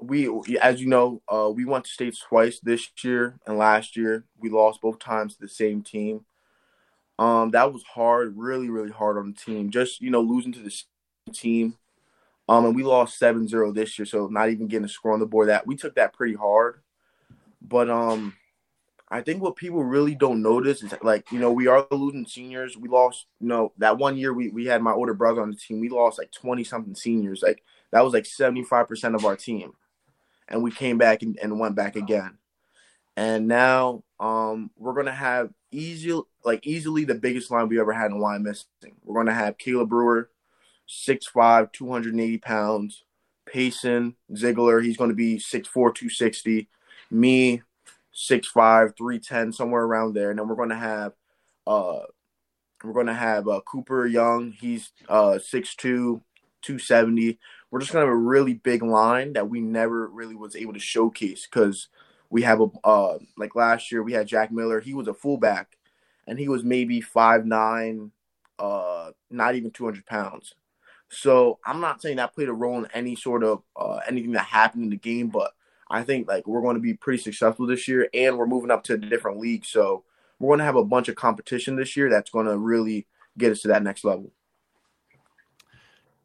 we, 0.00 0.26
as 0.58 0.80
you 0.80 0.88
know, 0.88 1.20
uh, 1.28 1.50
we 1.54 1.66
went 1.66 1.84
to 1.84 1.90
states 1.90 2.24
twice 2.26 2.60
this 2.60 2.88
year 3.02 3.38
and 3.46 3.58
last 3.58 3.94
year. 3.94 4.24
We 4.38 4.48
lost 4.48 4.80
both 4.80 4.98
times 4.98 5.34
to 5.34 5.40
the 5.40 5.48
same 5.48 5.82
team. 5.82 6.24
Um, 7.18 7.50
that 7.50 7.74
was 7.74 7.82
hard, 7.82 8.38
really, 8.38 8.70
really 8.70 8.90
hard 8.90 9.18
on 9.18 9.32
the 9.32 9.38
team. 9.38 9.70
Just 9.70 10.00
you 10.00 10.10
know, 10.10 10.22
losing 10.22 10.52
to 10.52 10.60
the 10.60 10.70
team. 11.30 11.76
Um, 12.48 12.64
and 12.66 12.74
we 12.74 12.82
lost 12.82 13.20
7-0 13.20 13.74
this 13.74 13.98
year, 13.98 14.06
so 14.06 14.26
not 14.26 14.50
even 14.50 14.66
getting 14.66 14.84
a 14.84 14.88
score 14.88 15.12
on 15.12 15.20
the 15.20 15.26
board. 15.26 15.48
That 15.48 15.66
we 15.66 15.76
took 15.76 15.94
that 15.94 16.12
pretty 16.12 16.34
hard. 16.34 16.82
But 17.62 17.88
um, 17.88 18.34
I 19.08 19.20
think 19.22 19.42
what 19.42 19.56
people 19.56 19.82
really 19.82 20.14
don't 20.14 20.42
notice 20.42 20.82
is 20.82 20.94
like, 21.02 21.30
you 21.32 21.40
know, 21.40 21.52
we 21.52 21.66
are 21.66 21.86
losing 21.90 22.26
seniors. 22.26 22.76
We 22.76 22.88
lost, 22.88 23.26
you 23.40 23.48
know, 23.48 23.72
that 23.78 23.98
one 23.98 24.16
year 24.16 24.32
we, 24.32 24.48
we 24.48 24.66
had 24.66 24.82
my 24.82 24.92
older 24.92 25.14
brother 25.14 25.42
on 25.42 25.50
the 25.50 25.56
team. 25.56 25.80
We 25.80 25.88
lost 25.88 26.18
like 26.18 26.30
20 26.30 26.62
something 26.62 26.94
seniors. 26.94 27.42
Like 27.42 27.62
that 27.90 28.04
was 28.04 28.12
like 28.12 28.24
75% 28.24 29.14
of 29.14 29.24
our 29.24 29.36
team. 29.36 29.72
And 30.48 30.62
we 30.62 30.70
came 30.70 30.96
back 30.96 31.22
and, 31.22 31.38
and 31.42 31.58
went 31.58 31.74
back 31.74 31.96
again. 31.96 32.38
And 33.16 33.48
now 33.48 34.04
um, 34.20 34.70
we're 34.78 34.94
gonna 34.94 35.12
have 35.12 35.50
easy 35.72 36.18
like 36.44 36.66
easily 36.66 37.04
the 37.04 37.14
biggest 37.14 37.50
line 37.50 37.68
we 37.68 37.80
ever 37.80 37.92
had 37.92 38.12
in 38.12 38.18
Wyomissing. 38.18 38.94
We're 39.04 39.16
gonna 39.16 39.34
have 39.34 39.58
Caleb 39.58 39.88
Brewer, 39.88 40.30
6'5, 40.90 41.72
280 41.72 42.38
pounds. 42.38 43.04
Payson 43.46 44.14
Ziegler, 44.36 44.80
he's 44.80 44.96
gonna 44.96 45.14
be 45.14 45.38
6'4, 45.38 45.94
260. 45.94 46.68
Me, 47.10 47.62
6'5, 48.14 48.96
310, 48.96 49.52
somewhere 49.52 49.82
around 49.82 50.14
there. 50.14 50.30
And 50.30 50.38
then 50.38 50.48
we're 50.48 50.56
gonna 50.56 50.78
have 50.78 51.12
uh 51.66 52.00
we're 52.82 52.92
gonna 52.92 53.14
have 53.14 53.46
uh, 53.46 53.60
Cooper 53.66 54.06
Young, 54.06 54.52
he's 54.52 54.92
uh 55.08 55.38
6'2, 55.38 55.76
270. 56.62 57.38
We're 57.70 57.80
just 57.80 57.92
gonna 57.92 58.06
have 58.06 58.12
a 58.12 58.16
really 58.16 58.54
big 58.54 58.82
line 58.82 59.32
that 59.34 59.48
we 59.48 59.60
never 59.60 60.08
really 60.08 60.34
was 60.34 60.56
able 60.56 60.72
to 60.72 60.80
showcase 60.80 61.46
because 61.50 61.88
we 62.30 62.42
have 62.42 62.60
a 62.60 62.66
uh 62.84 63.18
like 63.36 63.54
last 63.54 63.90
year 63.92 64.02
we 64.02 64.12
had 64.12 64.26
Jack 64.26 64.52
Miller. 64.52 64.80
He 64.80 64.94
was 64.94 65.08
a 65.08 65.14
fullback, 65.14 65.76
and 66.26 66.38
he 66.38 66.48
was 66.48 66.64
maybe 66.64 67.00
five 67.00 67.44
nine, 67.44 68.12
uh, 68.58 69.10
not 69.30 69.54
even 69.56 69.70
two 69.70 69.84
hundred 69.84 70.06
pounds. 70.06 70.54
So 71.10 71.58
I'm 71.64 71.80
not 71.80 72.00
saying 72.00 72.16
that 72.16 72.34
played 72.34 72.48
a 72.48 72.52
role 72.52 72.78
in 72.78 72.90
any 72.94 73.16
sort 73.16 73.42
of 73.42 73.62
uh, 73.76 74.00
anything 74.08 74.32
that 74.32 74.44
happened 74.44 74.84
in 74.84 74.90
the 74.90 74.96
game, 74.96 75.28
but 75.28 75.52
I 75.90 76.02
think 76.04 76.28
like 76.28 76.46
we're 76.46 76.62
going 76.62 76.76
to 76.76 76.80
be 76.80 76.94
pretty 76.94 77.20
successful 77.20 77.66
this 77.66 77.88
year, 77.88 78.08
and 78.14 78.38
we're 78.38 78.46
moving 78.46 78.70
up 78.70 78.84
to 78.84 78.94
a 78.94 78.98
different 78.98 79.40
league. 79.40 79.64
So 79.66 80.04
we're 80.38 80.50
going 80.50 80.60
to 80.60 80.64
have 80.64 80.76
a 80.76 80.84
bunch 80.84 81.08
of 81.08 81.16
competition 81.16 81.76
this 81.76 81.96
year 81.96 82.08
that's 82.08 82.30
going 82.30 82.46
to 82.46 82.56
really 82.56 83.06
get 83.36 83.50
us 83.50 83.60
to 83.62 83.68
that 83.68 83.82
next 83.82 84.04
level. 84.04 84.30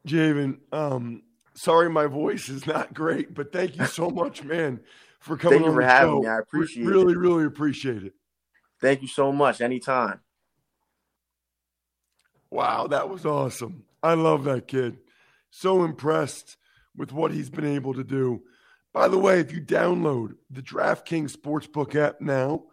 Javen, 0.07 0.59
um, 0.71 1.23
sorry 1.55 1.89
my 1.89 2.05
voice 2.05 2.47
is 2.47 2.67
not 2.67 2.93
great, 2.93 3.33
but 3.33 3.51
thank 3.51 3.77
you 3.77 3.85
so 3.87 4.11
much, 4.11 4.43
man, 4.43 4.79
for 5.19 5.35
coming 5.35 5.59
Thank 5.59 5.65
you 5.65 5.69
on 5.71 5.75
for 5.77 5.81
the 5.81 5.89
having 5.89 6.13
show. 6.13 6.21
me. 6.21 6.27
I 6.27 6.37
appreciate 6.39 6.85
really, 6.85 7.13
it. 7.13 7.17
really 7.17 7.45
appreciate 7.45 8.03
it. 8.03 8.13
Thank 8.81 9.01
you 9.01 9.07
so 9.07 9.31
much. 9.31 9.61
Anytime. 9.61 10.19
Wow, 12.51 12.85
that 12.87 13.09
was 13.09 13.25
awesome. 13.25 13.83
I 14.05 14.13
love 14.13 14.43
that 14.43 14.67
kid. 14.67 14.99
So 15.49 15.83
impressed 15.83 16.57
with 16.95 17.11
what 17.11 17.31
he's 17.31 17.49
been 17.49 17.65
able 17.65 17.95
to 17.95 18.03
do. 18.03 18.43
By 18.93 19.07
the 19.07 19.17
way, 19.17 19.39
if 19.39 19.51
you 19.51 19.59
download 19.59 20.35
the 20.51 20.61
DraftKings 20.61 21.35
Sportsbook 21.35 21.95
app 21.95 22.21
now, 22.21 22.65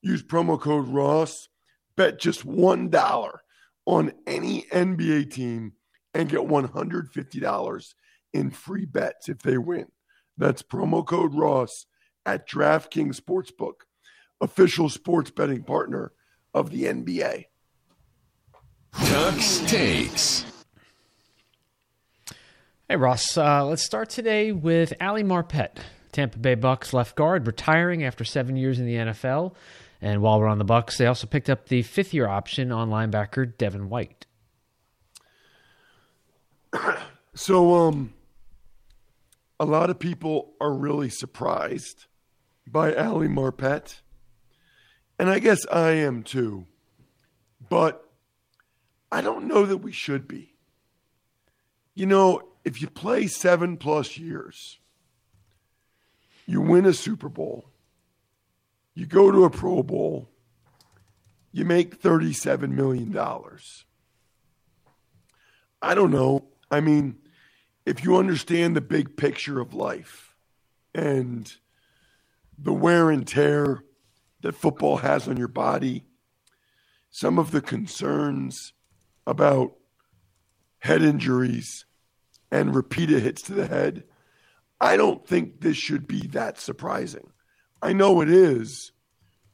use 0.00 0.22
promo 0.22 0.60
code 0.60 0.86
Ross, 0.86 1.48
bet 1.96 2.20
just 2.20 2.46
$1 2.46 3.38
on 3.84 4.12
any 4.28 4.62
NBA 4.72 5.32
team 5.32 5.72
and 6.14 6.28
get 6.28 6.38
$150 6.38 7.94
in 8.32 8.50
free 8.50 8.84
bets 8.84 9.28
if 9.28 9.38
they 9.38 9.58
win. 9.58 9.86
That's 10.38 10.62
promo 10.62 11.04
code 11.04 11.34
Ross 11.34 11.86
at 12.24 12.48
DraftKings 12.48 13.20
Sportsbook, 13.20 13.80
official 14.40 14.88
sports 14.88 15.32
betting 15.32 15.64
partner 15.64 16.12
of 16.54 16.70
the 16.70 16.84
NBA. 16.84 17.46
Tux 18.94 19.68
takes. 19.68 20.44
Hey, 22.88 22.94
Ross. 22.94 23.36
Uh, 23.36 23.64
let's 23.66 23.82
start 23.82 24.10
today 24.10 24.52
with 24.52 24.92
Ali 25.00 25.24
Marpet, 25.24 25.78
Tampa 26.12 26.38
Bay 26.38 26.54
Bucks 26.54 26.92
left 26.92 27.16
guard, 27.16 27.44
retiring 27.44 28.04
after 28.04 28.22
seven 28.22 28.54
years 28.54 28.78
in 28.78 28.86
the 28.86 28.94
NFL. 28.94 29.56
And 30.00 30.22
while 30.22 30.38
we're 30.38 30.46
on 30.46 30.58
the 30.58 30.64
Bucks, 30.64 30.96
they 30.96 31.06
also 31.06 31.26
picked 31.26 31.50
up 31.50 31.66
the 31.66 31.82
fifth-year 31.82 32.28
option 32.28 32.70
on 32.70 32.88
linebacker 32.88 33.58
Devin 33.58 33.88
White. 33.88 34.26
So, 37.38 37.74
um, 37.74 38.14
a 39.60 39.66
lot 39.66 39.90
of 39.90 39.98
people 39.98 40.54
are 40.58 40.72
really 40.72 41.10
surprised 41.10 42.06
by 42.66 42.94
Ali 42.94 43.28
Marpet, 43.28 44.00
and 45.18 45.28
I 45.28 45.38
guess 45.38 45.66
I 45.70 45.90
am 45.90 46.22
too. 46.22 46.64
But 47.68 48.08
I 49.12 49.20
don't 49.20 49.48
know 49.48 49.66
that 49.66 49.78
we 49.78 49.92
should 49.92 50.26
be. 50.26 50.54
You 51.94 52.06
know, 52.06 52.40
if 52.66 52.82
you 52.82 52.88
play 52.88 53.28
seven 53.28 53.76
plus 53.76 54.18
years, 54.18 54.80
you 56.46 56.60
win 56.60 56.84
a 56.84 56.92
Super 56.92 57.28
Bowl, 57.28 57.70
you 58.92 59.06
go 59.06 59.30
to 59.30 59.44
a 59.44 59.50
Pro 59.50 59.84
Bowl, 59.84 60.28
you 61.52 61.64
make 61.64 62.02
$37 62.02 62.70
million. 62.70 63.16
I 65.80 65.94
don't 65.94 66.10
know. 66.10 66.48
I 66.68 66.80
mean, 66.80 67.18
if 67.86 68.02
you 68.02 68.16
understand 68.16 68.74
the 68.74 68.80
big 68.80 69.16
picture 69.16 69.60
of 69.60 69.72
life 69.72 70.34
and 70.92 71.50
the 72.58 72.72
wear 72.72 73.10
and 73.10 73.28
tear 73.28 73.84
that 74.40 74.56
football 74.56 74.96
has 74.96 75.28
on 75.28 75.36
your 75.36 75.46
body, 75.46 76.04
some 77.10 77.38
of 77.38 77.52
the 77.52 77.60
concerns 77.60 78.72
about 79.24 79.74
head 80.80 81.02
injuries 81.02 81.85
and 82.50 82.74
repeated 82.74 83.22
hits 83.22 83.42
to 83.42 83.54
the 83.54 83.66
head, 83.66 84.04
I 84.80 84.96
don't 84.96 85.26
think 85.26 85.60
this 85.60 85.76
should 85.76 86.06
be 86.06 86.26
that 86.28 86.58
surprising. 86.58 87.30
I 87.82 87.92
know 87.92 88.20
it 88.20 88.30
is, 88.30 88.92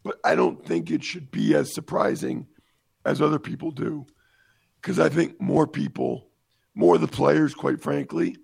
but 0.02 0.16
I 0.24 0.34
don't 0.34 0.64
think 0.64 0.90
it 0.90 1.04
should 1.04 1.30
be 1.30 1.54
as 1.54 1.74
surprising 1.74 2.46
as 3.04 3.20
other 3.20 3.38
people 3.38 3.70
do. 3.70 4.06
Because 4.80 4.98
I 4.98 5.08
think 5.08 5.40
more 5.40 5.66
people, 5.66 6.28
more 6.74 6.96
of 6.96 7.00
the 7.00 7.08
players, 7.08 7.54
quite 7.54 7.80
frankly, 7.80 8.36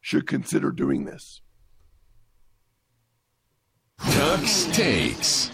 should 0.00 0.26
consider 0.26 0.72
doing 0.72 1.04
this. 1.04 1.40
Tux 4.00 4.72
takes. 4.72 5.50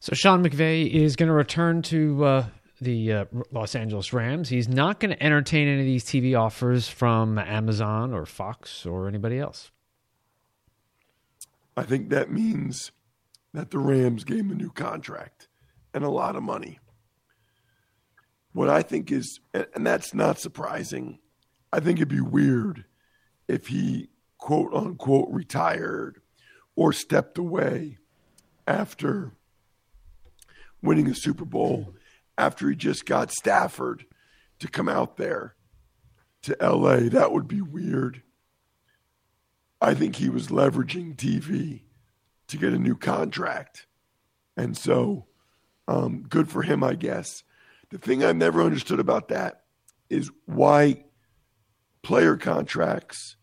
So 0.00 0.14
Sean 0.14 0.44
McVay 0.44 0.90
is 0.90 1.14
going 1.14 1.28
to 1.28 1.32
return 1.32 1.82
to 1.82 2.24
uh, 2.24 2.46
the 2.82 3.12
uh, 3.12 3.24
Los 3.50 3.74
Angeles 3.74 4.12
Rams. 4.12 4.48
He's 4.48 4.68
not 4.68 5.00
going 5.00 5.14
to 5.14 5.22
entertain 5.22 5.68
any 5.68 5.80
of 5.80 5.86
these 5.86 6.04
TV 6.04 6.38
offers 6.38 6.88
from 6.88 7.38
Amazon 7.38 8.12
or 8.12 8.26
Fox 8.26 8.84
or 8.86 9.08
anybody 9.08 9.38
else. 9.38 9.70
I 11.76 11.84
think 11.84 12.10
that 12.10 12.30
means 12.30 12.92
that 13.54 13.70
the 13.70 13.78
Rams 13.78 14.24
gave 14.24 14.40
him 14.40 14.50
a 14.50 14.54
new 14.54 14.70
contract 14.70 15.48
and 15.94 16.04
a 16.04 16.10
lot 16.10 16.36
of 16.36 16.42
money. 16.42 16.78
What 18.52 18.68
I 18.68 18.82
think 18.82 19.10
is, 19.10 19.40
and 19.54 19.86
that's 19.86 20.12
not 20.12 20.38
surprising, 20.38 21.18
I 21.72 21.80
think 21.80 21.98
it'd 21.98 22.08
be 22.08 22.20
weird 22.20 22.84
if 23.48 23.68
he 23.68 24.10
quote 24.36 24.74
unquote 24.74 25.28
retired 25.30 26.20
or 26.76 26.92
stepped 26.92 27.38
away 27.38 27.98
after 28.66 29.32
winning 30.82 31.08
a 31.08 31.14
Super 31.14 31.44
Bowl, 31.44 31.94
after 32.38 32.68
he 32.68 32.76
just 32.76 33.06
got 33.06 33.32
Stafford 33.32 34.06
to 34.58 34.68
come 34.68 34.88
out 34.88 35.16
there 35.16 35.54
to 36.42 36.56
LA. 36.60 37.08
That 37.08 37.32
would 37.32 37.48
be 37.48 37.60
weird. 37.60 38.22
I 39.80 39.94
think 39.94 40.16
he 40.16 40.28
was 40.28 40.48
leveraging 40.48 41.16
TV 41.16 41.82
to 42.48 42.56
get 42.56 42.72
a 42.72 42.78
new 42.78 42.96
contract. 42.96 43.86
And 44.56 44.76
so, 44.76 45.26
um, 45.88 46.24
good 46.28 46.48
for 46.48 46.62
him, 46.62 46.84
I 46.84 46.94
guess. 46.94 47.42
The 47.90 47.98
thing 47.98 48.24
I've 48.24 48.36
never 48.36 48.62
understood 48.62 49.00
about 49.00 49.28
that 49.28 49.64
is 50.08 50.30
why 50.46 51.04
player 52.02 52.36
contracts 52.36 53.36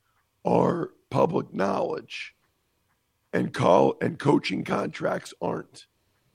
are 0.46 0.92
public 1.10 1.54
knowledge 1.54 2.36
and 3.34 3.54
call 3.54 3.96
and 4.02 4.18
coaching 4.18 4.64
contracts 4.64 5.34
aren't. 5.42 5.88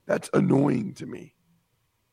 That's 0.07 0.31
annoying 0.33 0.95
to 0.95 1.07
me. 1.07 1.34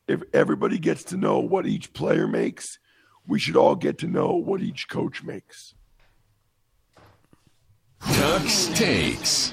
If 0.08 0.22
everybody 0.32 0.78
gets 0.78 1.04
to 1.04 1.16
know 1.16 1.38
what 1.38 1.66
each 1.66 1.92
player 1.92 2.26
makes, 2.26 2.78
we 3.26 3.38
should 3.38 3.56
all 3.56 3.76
get 3.76 3.98
to 3.98 4.06
know 4.06 4.34
what 4.34 4.60
each 4.60 4.88
coach 4.88 5.22
makes. 5.22 5.74
Tux 8.02 8.74
takes. 8.74 9.52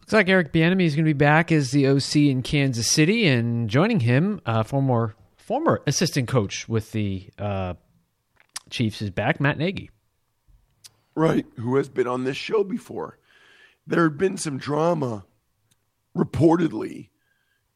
Looks 0.00 0.12
like 0.12 0.28
Eric 0.28 0.52
Bieniemy 0.52 0.84
is 0.84 0.94
going 0.94 1.06
to 1.06 1.08
be 1.08 1.14
back 1.14 1.50
as 1.50 1.70
the 1.70 1.88
OC 1.88 2.16
in 2.16 2.42
Kansas 2.42 2.90
City, 2.90 3.26
and 3.26 3.70
joining 3.70 4.00
him, 4.00 4.40
uh, 4.44 4.62
former 4.62 5.14
former 5.36 5.82
assistant 5.86 6.28
coach 6.28 6.68
with 6.68 6.92
the 6.92 7.28
uh, 7.38 7.74
Chiefs 8.70 9.02
is 9.02 9.10
back, 9.10 9.40
Matt 9.40 9.58
Nagy. 9.58 9.90
Right, 11.14 11.46
who 11.56 11.76
has 11.76 11.88
been 11.88 12.06
on 12.06 12.24
this 12.24 12.36
show 12.36 12.64
before. 12.64 13.18
There 13.86 14.04
had 14.04 14.16
been 14.16 14.36
some 14.36 14.58
drama 14.58 15.26
reportedly 16.16 17.08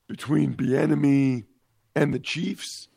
between 0.06 0.54
Bieniemy 0.54 1.44
and 1.94 2.14
the 2.14 2.18
Chiefs. 2.18 2.88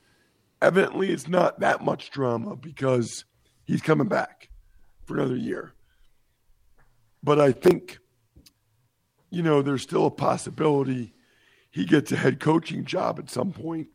Evidently, 0.62 1.12
it's 1.12 1.28
not 1.28 1.60
that 1.62 1.84
much 1.84 2.12
drama 2.12 2.56
because 2.56 3.26
he's 3.66 3.82
coming 3.82 4.08
back 4.08 4.50
for 5.06 5.18
another 5.18 5.38
year. 5.38 5.74
But 7.24 7.40
I 7.40 7.52
think 7.52 8.00
you 9.30 9.44
know, 9.44 9.62
there's 9.62 9.84
still 9.84 10.08
a 10.08 10.12
possibility 10.12 11.14
he 11.72 11.86
gets 11.86 12.12
a 12.12 12.16
head 12.16 12.40
coaching 12.40 12.84
job 12.86 13.20
at 13.20 13.30
some 13.30 13.52
point. 13.52 13.88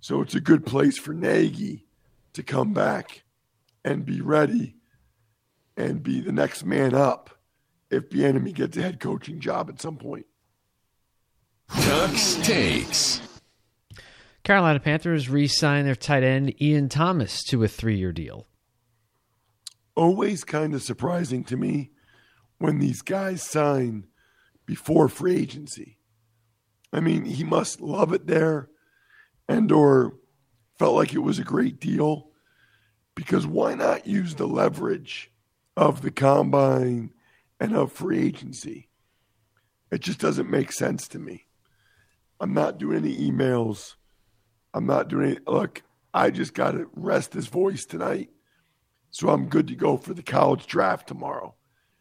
So 0.00 0.20
it's 0.20 0.34
a 0.34 0.40
good 0.40 0.64
place 0.64 0.96
for 0.96 1.12
Nagy 1.12 1.86
to 2.34 2.42
come 2.42 2.72
back 2.72 3.24
and 3.84 4.06
be 4.06 4.20
ready 4.20 4.76
and 5.76 6.02
be 6.02 6.20
the 6.20 6.32
next 6.32 6.64
man 6.64 6.94
up 6.94 7.30
if 7.90 8.08
Bieniemy 8.08 8.54
gets 8.54 8.76
a 8.76 8.82
head 8.82 9.00
coaching 9.00 9.40
job 9.40 9.68
at 9.68 9.80
some 9.80 9.96
point. 9.96 10.26
Tux 11.70 12.42
takes. 12.44 13.20
Carolina 14.42 14.80
Panthers 14.80 15.28
re-signed 15.28 15.86
their 15.86 15.94
tight 15.94 16.22
end 16.22 16.60
Ian 16.60 16.88
Thomas 16.88 17.42
to 17.44 17.62
a 17.62 17.68
three-year 17.68 18.12
deal. 18.12 18.46
Always 19.94 20.44
kind 20.44 20.74
of 20.74 20.82
surprising 20.82 21.44
to 21.44 21.56
me 21.56 21.90
when 22.58 22.78
these 22.78 23.02
guys 23.02 23.42
sign 23.42 24.06
before 24.66 25.08
free 25.08 25.36
agency. 25.36 25.98
I 26.92 27.00
mean, 27.00 27.24
he 27.24 27.44
must 27.44 27.80
love 27.80 28.12
it 28.12 28.26
there 28.26 28.68
and 29.48 29.70
or 29.70 30.14
felt 30.78 30.96
like 30.96 31.12
it 31.12 31.18
was 31.18 31.38
a 31.38 31.44
great 31.44 31.80
deal 31.80 32.30
because 33.14 33.46
why 33.46 33.74
not 33.74 34.06
use 34.06 34.34
the 34.34 34.46
leverage 34.46 35.30
of 35.76 36.02
the 36.02 36.10
combine 36.10 37.12
and 37.58 37.76
of 37.76 37.92
free 37.92 38.26
agency? 38.26 38.88
It 39.90 40.00
just 40.00 40.20
doesn't 40.20 40.50
make 40.50 40.72
sense 40.72 41.06
to 41.08 41.18
me. 41.18 41.46
I'm 42.40 42.54
not 42.54 42.78
doing 42.78 43.04
any 43.04 43.30
emails. 43.30 43.96
I'm 44.72 44.86
not 44.86 45.08
doing 45.08 45.32
any, 45.32 45.40
look, 45.46 45.82
I 46.14 46.30
just 46.30 46.54
got 46.54 46.70
to 46.72 46.88
rest 46.94 47.32
this 47.32 47.46
voice 47.46 47.84
tonight. 47.84 48.30
So 49.10 49.28
I'm 49.28 49.48
good 49.48 49.66
to 49.68 49.74
go 49.74 49.96
for 49.96 50.14
the 50.14 50.22
college 50.22 50.66
draft 50.66 51.08
tomorrow. 51.08 51.54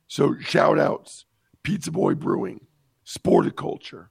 So 0.08 0.38
shout 0.40 0.80
outs, 0.80 1.26
Pizza 1.64 1.92
Boy 1.92 2.16
Brewing, 2.16 2.66
Sporticulture, 3.06 4.08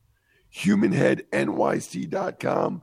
HumanHeadNYC.com, 0.55 2.83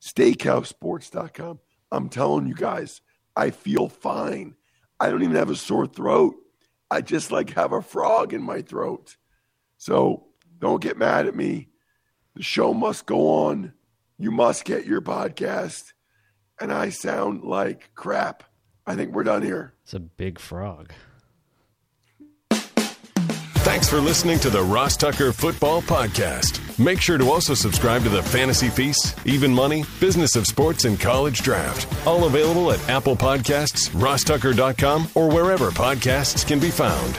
SteakhouseSports.com. 0.00 1.58
I'm 1.90 2.08
telling 2.08 2.46
you 2.46 2.54
guys, 2.54 3.00
I 3.36 3.50
feel 3.50 3.88
fine. 3.88 4.54
I 5.00 5.10
don't 5.10 5.22
even 5.22 5.36
have 5.36 5.50
a 5.50 5.56
sore 5.56 5.86
throat. 5.86 6.34
I 6.90 7.02
just 7.02 7.30
like 7.30 7.50
have 7.50 7.72
a 7.72 7.82
frog 7.82 8.32
in 8.32 8.42
my 8.42 8.62
throat. 8.62 9.16
So 9.76 10.28
don't 10.58 10.82
get 10.82 10.98
mad 10.98 11.26
at 11.26 11.36
me. 11.36 11.67
The 12.38 12.44
show 12.44 12.72
must 12.72 13.04
go 13.04 13.48
on. 13.48 13.72
You 14.16 14.30
must 14.30 14.64
get 14.64 14.86
your 14.86 15.00
podcast. 15.00 15.92
And 16.60 16.72
I 16.72 16.90
sound 16.90 17.42
like 17.42 17.90
crap. 17.96 18.44
I 18.86 18.94
think 18.94 19.12
we're 19.12 19.24
done 19.24 19.42
here. 19.42 19.74
It's 19.82 19.92
a 19.94 19.98
big 19.98 20.38
frog. 20.38 20.92
Thanks 22.50 23.88
for 23.90 23.98
listening 23.98 24.38
to 24.38 24.50
the 24.50 24.62
Ross 24.62 24.96
Tucker 24.96 25.32
Football 25.32 25.82
Podcast. 25.82 26.78
Make 26.78 27.00
sure 27.00 27.18
to 27.18 27.28
also 27.28 27.54
subscribe 27.54 28.04
to 28.04 28.08
the 28.08 28.22
Fantasy 28.22 28.68
Feast, 28.68 29.18
Even 29.26 29.52
Money, 29.52 29.84
Business 29.98 30.36
of 30.36 30.46
Sports, 30.46 30.84
and 30.84 30.98
College 30.98 31.42
Draft. 31.42 32.06
All 32.06 32.26
available 32.26 32.70
at 32.70 32.88
Apple 32.88 33.16
Podcasts, 33.16 33.90
rosstucker.com, 33.90 35.08
or 35.16 35.28
wherever 35.28 35.70
podcasts 35.70 36.46
can 36.46 36.60
be 36.60 36.70
found. 36.70 37.18